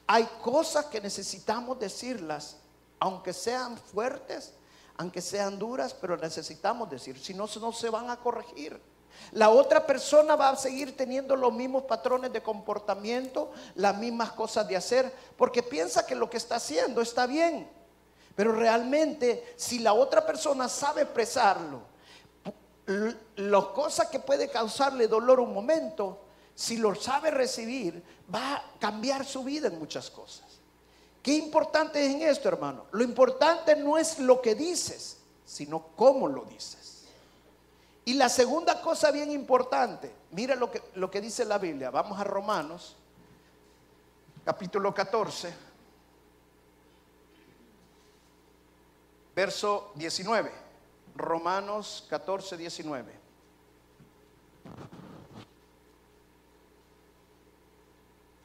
Hay 0.05 0.25
cosas 0.43 0.87
que 0.87 0.99
necesitamos 0.99 1.79
decirlas, 1.79 2.57
aunque 2.99 3.31
sean 3.31 3.77
fuertes, 3.77 4.51
aunque 4.97 5.21
sean 5.21 5.57
duras, 5.57 5.93
pero 5.93 6.17
necesitamos 6.17 6.89
decir, 6.89 7.17
si 7.17 7.33
no, 7.33 7.45
no 7.61 7.71
se 7.71 7.89
van 7.89 8.09
a 8.09 8.17
corregir. 8.17 8.81
La 9.31 9.49
otra 9.49 9.85
persona 9.87 10.35
va 10.35 10.49
a 10.49 10.57
seguir 10.57 10.97
teniendo 10.97 11.37
los 11.37 11.53
mismos 11.53 11.83
patrones 11.83 12.33
de 12.33 12.43
comportamiento, 12.43 13.49
las 13.75 13.95
mismas 13.95 14.33
cosas 14.33 14.67
de 14.67 14.75
hacer, 14.75 15.15
porque 15.37 15.63
piensa 15.63 16.05
que 16.05 16.15
lo 16.15 16.29
que 16.29 16.35
está 16.35 16.57
haciendo 16.57 16.99
está 16.99 17.27
bien. 17.27 17.69
Pero 18.35 18.51
realmente, 18.51 19.53
si 19.55 19.79
la 19.79 19.93
otra 19.93 20.25
persona 20.25 20.67
sabe 20.67 21.03
expresarlo, 21.03 21.95
las 22.87 23.65
cosas 23.65 24.07
que 24.07 24.19
puede 24.19 24.49
causarle 24.49 25.07
dolor 25.07 25.39
un 25.39 25.53
momento, 25.53 26.21
si 26.55 26.77
lo 26.77 26.95
sabe 26.95 27.31
recibir, 27.31 28.01
va 28.33 28.55
a 28.55 28.63
cambiar 28.79 29.25
su 29.25 29.43
vida 29.43 29.67
en 29.67 29.77
muchas 29.77 30.09
cosas. 30.09 30.45
¿Qué 31.21 31.33
importante 31.33 32.03
es 32.05 32.15
en 32.15 32.21
esto, 32.21 32.47
hermano? 32.47 32.85
Lo 32.91 33.03
importante 33.03 33.75
no 33.75 33.97
es 33.97 34.19
lo 34.19 34.41
que 34.41 34.55
dices, 34.55 35.17
sino 35.45 35.87
cómo 35.95 36.27
lo 36.27 36.45
dices. 36.45 37.03
Y 38.05 38.13
la 38.13 38.29
segunda 38.29 38.81
cosa 38.81 39.11
bien 39.11 39.31
importante, 39.31 40.09
mira 40.31 40.55
lo 40.55 40.71
que, 40.71 40.81
lo 40.95 41.11
que 41.11 41.19
dice 41.19 41.43
la 41.43 41.57
Biblia. 41.57 41.89
Vamos 41.89 42.17
a 42.17 42.23
Romanos, 42.23 42.95
capítulo 44.45 44.93
14, 44.93 45.53
verso 49.35 49.91
19. 49.95 50.66
Romanos 51.17 52.05
14, 52.09 52.57
19. 52.57 53.13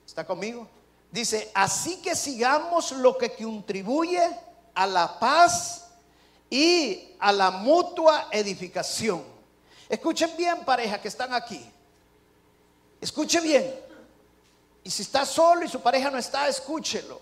¿Está 0.06 0.26
conmigo? 0.26 0.68
Dice, 1.10 1.50
así 1.54 2.00
que 2.02 2.14
sigamos 2.14 2.92
lo 2.92 3.16
que 3.16 3.34
contribuye 3.34 4.22
a 4.74 4.86
la 4.86 5.18
paz 5.18 5.90
y 6.50 7.14
a 7.18 7.32
la 7.32 7.50
mutua 7.50 8.28
edificación. 8.30 9.22
Escuchen 9.88 10.36
bien, 10.36 10.64
pareja 10.64 11.00
que 11.00 11.08
están 11.08 11.34
aquí. 11.34 11.70
Escuchen 13.00 13.42
bien. 13.42 13.74
Y 14.84 14.90
si 14.90 15.02
está 15.02 15.24
solo 15.24 15.64
y 15.64 15.68
su 15.68 15.80
pareja 15.80 16.10
no 16.10 16.18
está, 16.18 16.48
escúchelo. 16.48 17.20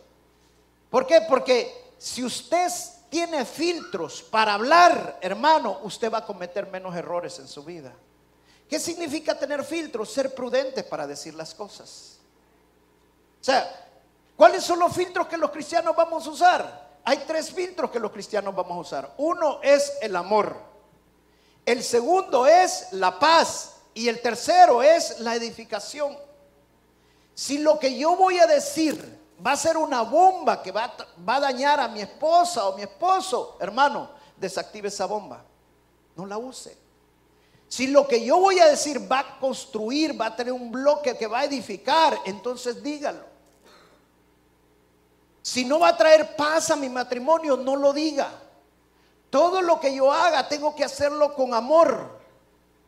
¿Por 0.88 1.06
qué? 1.06 1.20
Porque 1.28 1.92
si 1.98 2.24
usted 2.24 2.70
tiene 3.10 3.44
filtros 3.44 4.22
para 4.22 4.54
hablar, 4.54 5.18
hermano, 5.20 5.80
usted 5.82 6.10
va 6.10 6.18
a 6.18 6.26
cometer 6.26 6.70
menos 6.70 6.94
errores 6.94 7.38
en 7.40 7.48
su 7.48 7.64
vida. 7.64 7.92
¿Qué 8.68 8.78
significa 8.78 9.36
tener 9.36 9.64
filtros? 9.64 10.12
Ser 10.12 10.32
prudente 10.32 10.84
para 10.84 11.06
decir 11.06 11.34
las 11.34 11.52
cosas. 11.52 12.18
O 13.40 13.44
sea, 13.44 13.88
¿cuáles 14.36 14.62
son 14.62 14.78
los 14.78 14.94
filtros 14.94 15.26
que 15.26 15.36
los 15.36 15.50
cristianos 15.50 15.96
vamos 15.96 16.24
a 16.24 16.30
usar? 16.30 16.90
Hay 17.04 17.24
tres 17.26 17.50
filtros 17.50 17.90
que 17.90 17.98
los 17.98 18.12
cristianos 18.12 18.54
vamos 18.54 18.76
a 18.76 18.80
usar. 18.80 19.14
Uno 19.18 19.58
es 19.60 19.94
el 20.00 20.14
amor. 20.14 20.56
El 21.66 21.82
segundo 21.82 22.46
es 22.46 22.92
la 22.92 23.18
paz. 23.18 23.76
Y 23.92 24.08
el 24.08 24.20
tercero 24.20 24.84
es 24.84 25.18
la 25.18 25.34
edificación. 25.34 26.16
Si 27.34 27.58
lo 27.58 27.78
que 27.78 27.98
yo 27.98 28.14
voy 28.14 28.38
a 28.38 28.46
decir 28.46 29.19
va 29.44 29.52
a 29.52 29.56
ser 29.56 29.76
una 29.76 30.02
bomba 30.02 30.62
que 30.62 30.72
va, 30.72 30.94
va 31.26 31.36
a 31.36 31.40
dañar 31.40 31.80
a 31.80 31.88
mi 31.88 32.00
esposa 32.00 32.68
o 32.68 32.76
mi 32.76 32.82
esposo, 32.82 33.56
hermano, 33.60 34.10
desactive 34.36 34.88
esa 34.88 35.06
bomba. 35.06 35.44
No 36.16 36.26
la 36.26 36.38
use. 36.38 36.76
Si 37.68 37.86
lo 37.86 38.06
que 38.08 38.24
yo 38.24 38.38
voy 38.38 38.58
a 38.58 38.66
decir 38.66 39.10
va 39.10 39.20
a 39.20 39.38
construir, 39.38 40.20
va 40.20 40.26
a 40.26 40.36
tener 40.36 40.52
un 40.52 40.72
bloque 40.72 41.16
que 41.16 41.26
va 41.26 41.40
a 41.40 41.44
edificar, 41.44 42.18
entonces 42.24 42.82
dígalo. 42.82 43.24
Si 45.42 45.64
no 45.64 45.78
va 45.78 45.88
a 45.88 45.96
traer 45.96 46.36
paz 46.36 46.70
a 46.70 46.76
mi 46.76 46.88
matrimonio, 46.88 47.56
no 47.56 47.76
lo 47.76 47.92
diga. 47.92 48.30
Todo 49.30 49.62
lo 49.62 49.78
que 49.78 49.94
yo 49.94 50.12
haga 50.12 50.48
tengo 50.48 50.74
que 50.74 50.84
hacerlo 50.84 51.34
con 51.34 51.54
amor. 51.54 52.19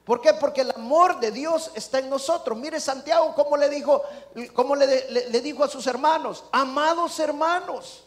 ¿Por 0.05 0.21
qué? 0.21 0.35
Porque 0.35 0.63
el 0.63 0.71
amor 0.73 1.21
de 1.21 1.31
Dios 1.31 1.71
está 1.75 2.01
en 2.01 2.11
nosotros. 2.11 2.59
Mire 2.59 2.81
Santiago 2.81 3.35
cómo 3.35 3.57
le 3.57 3.69
dijo, 3.69 4.03
cómo 4.53 4.75
le, 4.75 5.41
dijo 5.41 5.63
a 5.63 5.69
sus 5.69 5.87
hermanos, 5.87 6.45
amados 6.51 7.19
hermanos. 7.21 8.05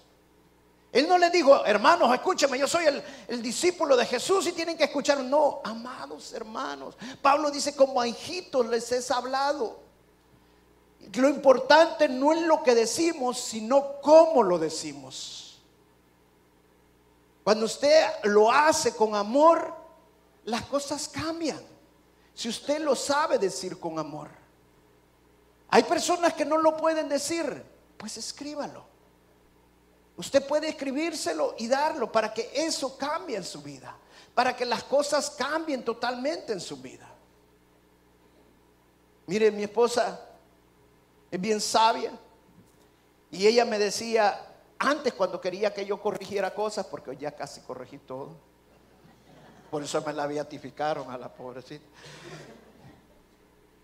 Él 0.92 1.08
no 1.08 1.18
le 1.18 1.30
dijo, 1.30 1.66
hermanos, 1.66 2.14
escúcheme, 2.14 2.58
yo 2.58 2.68
soy 2.68 2.86
el, 3.28 3.42
discípulo 3.42 3.96
de 3.98 4.06
Jesús 4.06 4.48
y 4.48 4.52
tienen 4.52 4.78
que 4.78 4.86
escuchar. 4.86 5.20
No, 5.20 5.62
amados 5.64 6.34
hermanos. 6.34 6.96
Pablo 7.22 7.50
dice, 7.50 7.76
como 7.76 8.02
a 8.02 8.08
hijitos 8.08 8.66
les 8.66 8.92
es 8.92 9.10
hablado. 9.12 9.80
Lo 11.14 11.30
importante 11.30 12.10
no 12.10 12.34
es 12.34 12.42
lo 12.42 12.62
que 12.64 12.76
decimos, 12.76 13.40
sino 13.40 14.02
cómo 14.02 14.44
lo 14.44 14.58
decimos. 14.58 15.62
Cuando 17.44 17.66
usted 17.66 18.06
lo 18.24 18.52
hace 18.52 18.96
con 18.96 19.16
amor, 19.16 19.74
las 20.46 20.64
cosas 20.64 21.08
cambian. 21.08 21.75
Si 22.36 22.50
usted 22.50 22.82
lo 22.82 22.96
sabe 22.96 23.40
decir 23.40 23.80
con 23.80 23.98
amor. 23.98 24.30
Hay 25.70 25.84
personas 25.84 26.34
que 26.34 26.46
no 26.46 26.58
lo 26.58 26.76
pueden 26.78 27.10
decir, 27.10 27.64
pues 27.98 28.18
escríbalo. 28.18 28.86
Usted 30.18 30.46
puede 30.46 30.70
escribírselo 30.70 31.56
y 31.58 31.68
darlo 31.68 32.12
para 32.12 32.34
que 32.34 32.52
eso 32.54 32.98
cambie 32.98 33.38
en 33.38 33.44
su 33.44 33.62
vida, 33.62 33.96
para 34.34 34.56
que 34.56 34.66
las 34.66 34.84
cosas 34.84 35.32
cambien 35.32 35.84
totalmente 35.84 36.54
en 36.54 36.60
su 36.60 36.78
vida. 36.78 37.10
Mire, 39.28 39.50
mi 39.50 39.64
esposa 39.64 40.20
es 41.32 41.42
bien 41.42 41.60
sabia. 41.60 42.12
Y 43.32 43.48
ella 43.48 43.66
me 43.66 43.80
decía, 43.80 44.46
antes 44.78 45.14
cuando 45.14 45.42
quería 45.42 45.74
que 45.74 45.86
yo 45.86 46.02
corrigiera 46.02 46.54
cosas, 46.54 46.86
porque 46.86 47.16
ya 47.18 47.32
casi 47.32 47.62
corregí 47.62 47.98
todo. 47.98 48.36
Por 49.76 49.84
eso 49.84 50.02
me 50.04 50.14
la 50.14 50.26
beatificaron 50.26 51.12
a 51.12 51.18
la 51.18 51.28
pobrecita. 51.28 51.84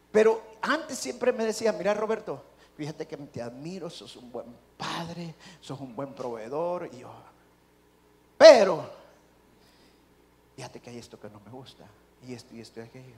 Pero 0.10 0.41
antes 0.62 0.97
siempre 0.97 1.34
me 1.34 1.45
decía, 1.45 1.73
mira 1.73 1.93
Roberto, 1.93 2.41
fíjate 2.77 3.06
que 3.06 3.17
te 3.17 3.41
admiro, 3.41 3.89
sos 3.89 4.15
un 4.15 4.32
buen 4.32 4.56
padre, 4.77 5.36
sos 5.60 5.77
un 5.82 5.93
buen 5.93 6.13
proveedor. 6.13 6.89
Y 6.93 6.99
yo, 6.99 7.12
pero, 8.38 8.89
fíjate 10.56 10.80
que 10.80 10.91
hay 10.91 10.97
esto 10.97 11.19
que 11.19 11.30
no 11.30 11.41
me 11.41 11.51
gusta, 11.51 11.84
y 12.25 12.36
esto 12.36 12.56
y 12.56 12.62
esto 12.62 12.80
y 12.80 12.84
aquello. 12.84 13.17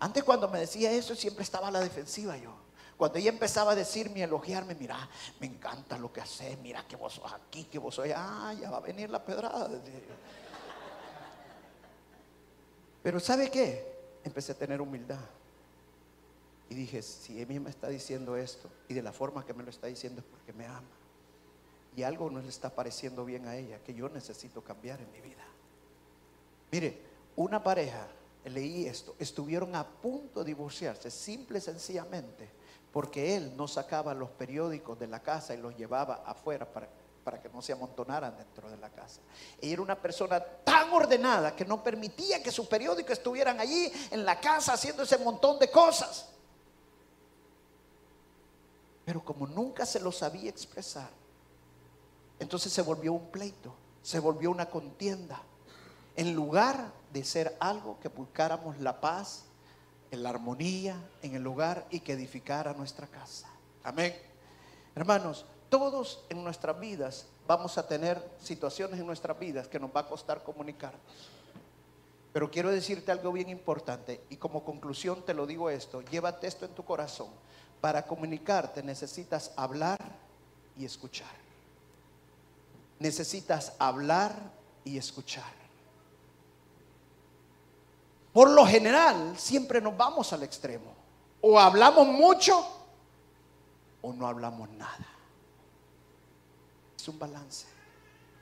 Antes 0.00 0.24
cuando 0.24 0.48
me 0.48 0.58
decía 0.58 0.90
eso 0.90 1.14
siempre 1.14 1.44
estaba 1.44 1.68
a 1.68 1.70
la 1.70 1.78
defensiva 1.78 2.36
yo. 2.36 2.52
Cuando 2.96 3.20
ella 3.20 3.30
empezaba 3.30 3.70
a 3.70 3.74
decirme, 3.76 4.18
y 4.18 4.22
elogiarme, 4.22 4.74
mira, 4.74 5.08
me 5.38 5.46
encanta 5.46 5.96
lo 5.98 6.12
que 6.12 6.20
haces, 6.20 6.58
mira 6.58 6.84
que 6.84 6.96
vos 6.96 7.12
sos 7.12 7.32
aquí, 7.32 7.62
que 7.66 7.78
vos 7.78 7.94
sos 7.94 8.06
allá, 8.06 8.54
ya 8.60 8.72
va 8.72 8.78
a 8.78 8.80
venir 8.80 9.08
la 9.08 9.24
pedrada. 9.24 9.70
Pero 13.02 13.20
¿sabe 13.20 13.50
qué? 13.50 13.84
Empecé 14.24 14.52
a 14.52 14.54
tener 14.54 14.80
humildad. 14.80 15.18
Y 16.70 16.74
dije, 16.74 17.02
si 17.02 17.40
ella 17.40 17.60
me 17.60 17.70
está 17.70 17.88
diciendo 17.88 18.36
esto 18.36 18.70
y 18.88 18.94
de 18.94 19.02
la 19.02 19.12
forma 19.12 19.44
que 19.44 19.52
me 19.52 19.62
lo 19.62 19.70
está 19.70 19.88
diciendo 19.88 20.20
es 20.20 20.26
porque 20.26 20.52
me 20.52 20.66
ama. 20.66 20.88
Y 21.94 22.02
algo 22.02 22.30
no 22.30 22.40
le 22.40 22.48
está 22.48 22.70
pareciendo 22.70 23.24
bien 23.24 23.46
a 23.46 23.56
ella 23.56 23.78
que 23.84 23.92
yo 23.92 24.08
necesito 24.08 24.62
cambiar 24.62 25.00
en 25.00 25.12
mi 25.12 25.20
vida. 25.20 25.44
Mire, 26.70 26.98
una 27.36 27.62
pareja, 27.62 28.08
leí 28.46 28.86
esto, 28.86 29.14
estuvieron 29.18 29.74
a 29.74 29.86
punto 29.86 30.40
de 30.40 30.46
divorciarse, 30.46 31.10
simple 31.10 31.58
y 31.58 31.60
sencillamente, 31.60 32.48
porque 32.90 33.36
él 33.36 33.54
no 33.56 33.68
sacaba 33.68 34.14
los 34.14 34.30
periódicos 34.30 34.98
de 34.98 35.08
la 35.08 35.20
casa 35.20 35.54
y 35.54 35.58
los 35.58 35.76
llevaba 35.76 36.22
afuera 36.24 36.64
para, 36.64 36.88
para 37.24 37.40
que 37.40 37.48
no 37.48 37.62
se 37.62 37.72
amontonaran 37.72 38.36
dentro 38.36 38.70
de 38.70 38.76
la 38.76 38.90
casa. 38.90 39.20
Ella 39.60 39.74
era 39.74 39.82
una 39.82 40.00
persona 40.00 40.40
tan 40.40 40.92
ordenada 40.92 41.54
que 41.54 41.64
no 41.64 41.82
permitía 41.82 42.42
que 42.42 42.50
sus 42.50 42.66
periódicos 42.66 43.12
estuvieran 43.12 43.60
allí 43.60 43.92
en 44.10 44.24
la 44.24 44.40
casa 44.40 44.74
haciendo 44.74 45.04
ese 45.04 45.18
montón 45.18 45.58
de 45.58 45.70
cosas. 45.70 46.28
Pero 49.04 49.24
como 49.24 49.46
nunca 49.46 49.86
se 49.86 50.00
lo 50.00 50.12
sabía 50.12 50.50
expresar, 50.50 51.10
entonces 52.38 52.72
se 52.72 52.82
volvió 52.82 53.12
un 53.12 53.30
pleito, 53.30 53.74
se 54.02 54.18
volvió 54.18 54.50
una 54.50 54.66
contienda. 54.66 55.42
En 56.16 56.34
lugar 56.34 56.92
de 57.12 57.24
ser 57.24 57.56
algo 57.60 57.98
que 58.00 58.08
buscáramos 58.08 58.78
la 58.78 59.00
paz, 59.00 59.44
en 60.12 60.22
la 60.22 60.28
armonía 60.28 60.94
en 61.22 61.34
el 61.34 61.46
hogar 61.46 61.86
y 61.90 62.00
que 62.00 62.12
edificara 62.12 62.74
nuestra 62.74 63.06
casa. 63.06 63.48
Amén. 63.82 64.14
Hermanos, 64.94 65.46
todos 65.72 66.22
en 66.28 66.44
nuestras 66.44 66.78
vidas 66.78 67.24
vamos 67.46 67.78
a 67.78 67.88
tener 67.88 68.22
situaciones 68.38 69.00
en 69.00 69.06
nuestras 69.06 69.38
vidas 69.38 69.68
que 69.68 69.80
nos 69.80 69.88
va 69.88 70.00
a 70.00 70.06
costar 70.06 70.42
comunicarnos. 70.42 71.00
Pero 72.30 72.50
quiero 72.50 72.70
decirte 72.70 73.10
algo 73.10 73.32
bien 73.32 73.48
importante 73.48 74.20
y 74.28 74.36
como 74.36 74.64
conclusión 74.64 75.22
te 75.24 75.32
lo 75.32 75.46
digo 75.46 75.70
esto, 75.70 76.02
llévate 76.02 76.46
esto 76.46 76.66
en 76.66 76.74
tu 76.74 76.84
corazón. 76.84 77.28
Para 77.80 78.06
comunicarte 78.06 78.82
necesitas 78.82 79.50
hablar 79.56 79.98
y 80.76 80.84
escuchar. 80.84 81.34
Necesitas 82.98 83.72
hablar 83.78 84.34
y 84.84 84.98
escuchar. 84.98 85.54
Por 88.34 88.50
lo 88.50 88.66
general, 88.66 89.38
siempre 89.38 89.80
nos 89.80 89.96
vamos 89.96 90.34
al 90.34 90.42
extremo. 90.42 90.92
O 91.40 91.58
hablamos 91.58 92.06
mucho 92.08 92.62
o 94.02 94.12
no 94.12 94.28
hablamos 94.28 94.68
nada. 94.68 95.11
Es 97.02 97.08
un 97.08 97.18
balance. 97.18 97.66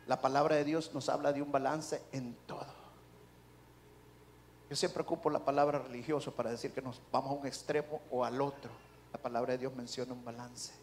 La 0.07 0.21
palabra 0.21 0.57
de 0.57 0.65
Dios 0.65 0.93
nos 0.93 1.09
habla 1.09 1.33
de 1.33 1.41
un 1.41 1.51
balance 1.51 2.03
en 2.13 2.35
todo. 2.47 2.67
Yo 4.69 4.77
siempre 4.77 5.03
ocupo 5.03 5.31
la 5.31 5.43
palabra 5.43 5.79
religioso 5.79 6.31
para 6.35 6.51
decir 6.51 6.71
que 6.71 6.83
nos 6.83 7.01
vamos 7.11 7.31
a 7.31 7.41
un 7.41 7.47
extremo 7.47 8.03
o 8.11 8.23
al 8.23 8.39
otro. 8.39 8.71
La 9.15 9.19
palabra 9.19 9.53
de 9.53 9.61
Dios 9.61 9.75
menciona 9.75 10.13
un 10.13 10.23
balance. 10.23 10.75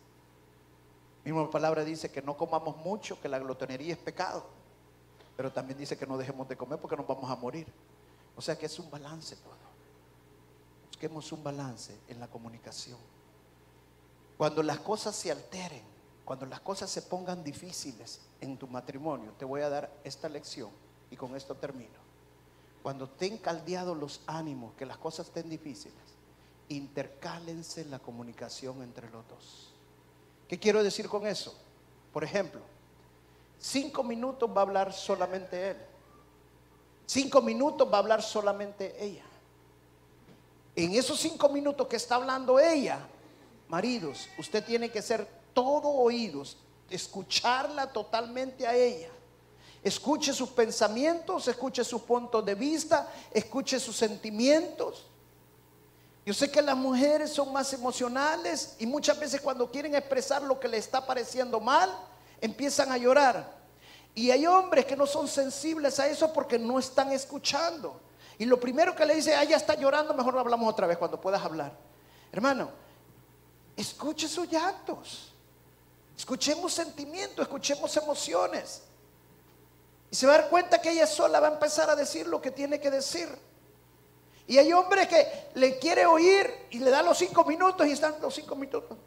Misma 1.24 1.52
palabra 1.52 1.84
dice 1.84 2.12
que 2.12 2.20
no 2.20 2.36
comamos 2.36 2.78
mucho, 2.78 3.22
que 3.22 3.30
la 3.30 3.38
glotonería 3.38 3.94
es 3.94 4.00
pecado. 4.00 4.44
Pero 5.36 5.52
también 5.52 5.78
dice 5.78 5.96
que 5.96 6.08
no 6.08 6.18
dejemos 6.18 6.48
de 6.48 6.58
comer 6.58 6.80
porque 6.80 6.98
nos 6.98 7.06
vamos 7.06 7.30
a 7.30 7.36
morir. 7.36 7.72
O 8.36 8.42
sea 8.42 8.58
que 8.58 8.66
es 8.66 8.80
un 8.80 8.90
balance 8.90 9.36
todo. 9.36 9.54
Busquemos 10.88 11.32
un 11.32 11.44
balance 11.44 11.96
en 12.08 12.20
la 12.20 12.28
comunicación. 12.28 12.98
Cuando 14.36 14.64
las 14.64 14.80
cosas 14.80 15.16
se 15.16 15.32
alteren, 15.32 15.97
cuando 16.28 16.46
las 16.46 16.60
cosas 16.60 16.90
se 16.90 17.04
pongan 17.04 17.42
difíciles 17.42 18.20
en 18.42 18.58
tu 18.58 18.68
matrimonio, 18.68 19.32
te 19.40 19.46
voy 19.46 19.62
a 19.62 19.70
dar 19.70 19.90
esta 20.04 20.28
lección 20.28 20.70
y 21.10 21.16
con 21.16 21.38
esto 21.38 21.56
termino. 21.56 21.96
Cuando 22.84 23.06
estén 23.06 23.38
caldeados 23.38 23.98
los 23.98 24.20
ánimos, 24.28 24.74
que 24.74 24.86
las 24.86 24.98
cosas 24.98 25.28
estén 25.28 25.50
difíciles, 25.50 25.96
intercálense 26.68 27.86
la 27.86 28.00
comunicación 28.00 28.84
entre 28.84 29.10
los 29.10 29.26
dos. 29.30 29.72
¿Qué 30.50 30.60
quiero 30.60 30.84
decir 30.84 31.08
con 31.08 31.26
eso? 31.26 31.58
Por 32.12 32.26
ejemplo, 32.26 32.60
cinco 33.58 34.04
minutos 34.04 34.50
va 34.50 34.60
a 34.60 34.64
hablar 34.64 34.92
solamente 34.92 35.70
él. 35.70 35.78
Cinco 37.06 37.42
minutos 37.42 37.90
va 37.90 37.96
a 37.96 38.00
hablar 38.00 38.22
solamente 38.22 39.02
ella. 39.02 39.24
En 40.76 40.94
esos 40.94 41.22
cinco 41.22 41.48
minutos 41.48 41.88
que 41.88 41.96
está 41.96 42.16
hablando 42.16 42.60
ella, 42.60 43.00
maridos, 43.70 44.28
usted 44.38 44.62
tiene 44.66 44.92
que 44.92 45.02
ser 45.02 45.37
todo 45.58 45.90
oídos, 45.90 46.56
escucharla 46.88 47.92
totalmente 47.92 48.68
a 48.68 48.76
ella. 48.76 49.10
Escuche 49.82 50.32
sus 50.32 50.50
pensamientos, 50.50 51.48
escuche 51.48 51.84
sus 51.84 52.04
puntos 52.04 52.46
de 52.46 52.54
vista, 52.54 53.12
escuche 53.32 53.80
sus 53.80 53.96
sentimientos. 53.96 55.08
Yo 56.24 56.32
sé 56.36 56.52
que 56.52 56.62
las 56.62 56.78
mujeres 56.78 57.32
son 57.34 57.52
más 57.52 57.74
emocionales 57.74 58.76
y 58.78 58.86
muchas 58.86 59.20
veces 59.20 59.42
cuando 59.42 59.72
quieren 59.72 59.96
expresar 59.96 60.44
lo 60.44 60.60
que 60.60 60.68
le 60.68 60.78
está 60.78 61.04
pareciendo 61.04 61.60
mal, 61.60 61.92
empiezan 62.40 62.92
a 62.92 62.98
llorar. 62.98 63.52
Y 64.14 64.30
hay 64.30 64.46
hombres 64.46 64.86
que 64.86 64.96
no 64.96 65.08
son 65.08 65.28
sensibles 65.28 66.00
a 66.00 66.08
eso 66.08 66.32
porque 66.32 66.60
no 66.60 66.78
están 66.78 67.12
escuchando. 67.12 68.00
Y 68.38 68.46
lo 68.46 68.60
primero 68.60 68.96
que 68.96 69.08
le 69.08 69.16
dice, 69.16 69.34
ah, 69.34 69.44
ya 69.44 69.58
está 69.58 69.74
llorando, 69.74 70.14
mejor 70.14 70.38
hablamos 70.38 70.72
otra 70.72 70.86
vez 70.86 71.00
cuando 71.00 71.20
puedas 71.20 71.44
hablar. 71.44 71.76
Hermano, 72.32 72.70
escuche 73.76 74.28
sus 74.28 74.48
llantos. 74.48 75.34
Escuchemos 76.18 76.74
sentimientos, 76.74 77.46
escuchemos 77.46 77.96
emociones. 77.96 78.82
Y 80.10 80.16
se 80.16 80.26
va 80.26 80.34
a 80.34 80.38
dar 80.40 80.50
cuenta 80.50 80.82
que 80.82 80.90
ella 80.90 81.06
sola 81.06 81.40
va 81.40 81.50
a 81.50 81.54
empezar 81.54 81.90
a 81.92 81.96
decir 81.96 82.26
lo 82.28 82.42
que 82.42 82.50
tiene 82.50 82.80
que 82.80 82.90
decir. 82.90 83.30
Y 84.48 84.58
hay 84.58 84.74
hombres 84.74 85.08
que 85.08 85.50
le 85.54 85.78
quiere 85.78 86.06
oír 86.06 86.68
y 86.72 86.80
le 86.80 86.90
da 86.90 87.04
los 87.04 87.18
cinco 87.18 87.44
minutos 87.46 87.86
y 87.86 87.92
están 87.92 88.16
los 88.20 88.34
cinco 88.34 88.56
minutos. 88.56 88.98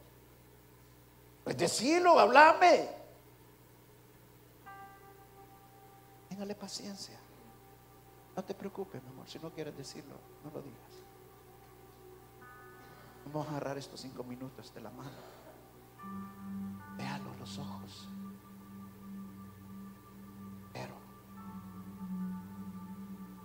Pues 1.42 1.56
decirlo, 1.56 2.18
hablame. 2.18 2.88
Téngale 6.28 6.54
paciencia. 6.54 7.18
No 8.36 8.44
te 8.44 8.54
preocupes, 8.54 9.02
mi 9.02 9.08
amor. 9.08 9.28
Si 9.28 9.38
no 9.40 9.50
quieres 9.50 9.76
decirlo, 9.76 10.14
no 10.44 10.50
lo 10.50 10.62
digas. 10.62 10.80
Vamos 13.24 13.48
a 13.48 13.50
agarrar 13.50 13.78
estos 13.78 14.00
cinco 14.00 14.22
minutos 14.22 14.72
de 14.72 14.80
la 14.80 14.90
mano. 14.90 15.29
Véalo 16.96 17.34
los 17.38 17.58
ojos. 17.58 18.08
Pero 20.72 20.94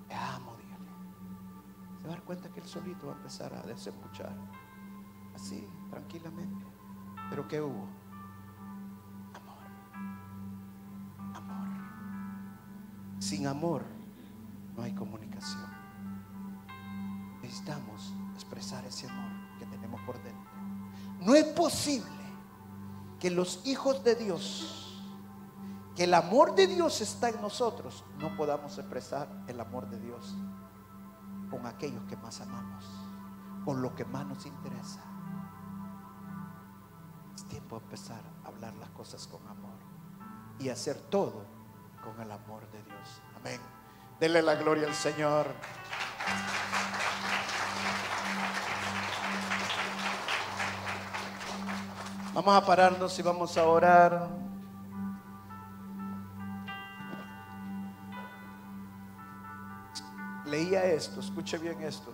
te 0.08 0.16
amo, 0.16 0.56
dígale. 0.58 0.92
Se 2.02 2.08
va 2.08 2.14
a 2.14 2.16
dar 2.16 2.24
cuenta 2.24 2.50
que 2.50 2.60
él 2.60 2.68
solito 2.68 3.08
va 3.08 3.14
a 3.14 3.18
empezar 3.18 3.54
a 3.54 3.62
desescuchar. 3.64 4.36
Así, 5.34 5.68
tranquilamente. 5.90 6.66
Pero 7.30 7.48
¿qué 7.48 7.62
hubo? 7.62 7.88
Sin 13.26 13.48
amor 13.48 13.84
no 14.78 14.84
hay 14.84 14.94
comunicación. 14.94 15.66
Necesitamos 17.42 18.14
expresar 18.36 18.86
ese 18.86 19.10
amor 19.10 19.32
que 19.58 19.66
tenemos 19.66 20.00
por 20.02 20.22
dentro. 20.22 20.52
No 21.22 21.34
es 21.34 21.46
posible 21.46 22.15
que 23.20 23.30
los 23.32 23.66
hijos 23.66 24.04
de 24.04 24.16
Dios, 24.16 25.02
que 25.96 26.04
el 26.04 26.14
amor 26.14 26.56
de 26.56 26.68
Dios 26.68 27.02
está 27.02 27.30
en 27.30 27.42
nosotros, 27.42 28.04
no 28.18 28.36
podamos 28.36 28.78
expresar 28.78 29.28
el 29.48 29.60
amor 29.60 29.90
de 29.90 30.00
Dios 30.00 30.36
con 31.50 31.66
aquellos 31.66 32.04
que 32.06 32.18
más 32.18 32.42
amamos, 32.42 32.86
con 33.64 33.82
lo 33.82 33.96
que 33.96 34.06
más 34.06 34.26
nos 34.26 34.46
interesa. 34.46 35.02
Es 37.36 37.46
tiempo 37.46 37.78
de 37.78 37.86
empezar 37.86 38.22
a 38.44 38.48
hablar 38.48 38.74
las 38.76 38.90
cosas 38.90 39.28
con 39.28 39.46
amor 39.48 39.76
y 40.60 40.70
hacer 40.70 40.98
todo 41.10 41.46
con 42.04 42.20
el 42.22 42.32
amor 42.32 42.70
de 42.72 42.84
Dios. 42.84 43.22
Amén. 43.38 43.60
Dele 44.20 44.42
la 44.42 44.56
gloria 44.56 44.88
al 44.88 44.94
Señor. 44.94 45.48
Vamos 52.36 52.54
a 52.54 52.66
pararnos 52.66 53.18
y 53.18 53.22
vamos 53.22 53.58
a 53.58 53.66
orar. 53.66 54.28
Leía 60.46 60.84
esto, 60.84 61.22
escuche 61.22 61.58
bien 61.58 61.82
esto. 61.82 62.12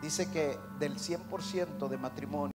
Dice, 0.00 0.24
dice 0.24 0.32
que 0.32 0.58
del 0.78 0.96
100% 0.96 1.88
de 1.88 1.98
matrimonio 1.98 2.51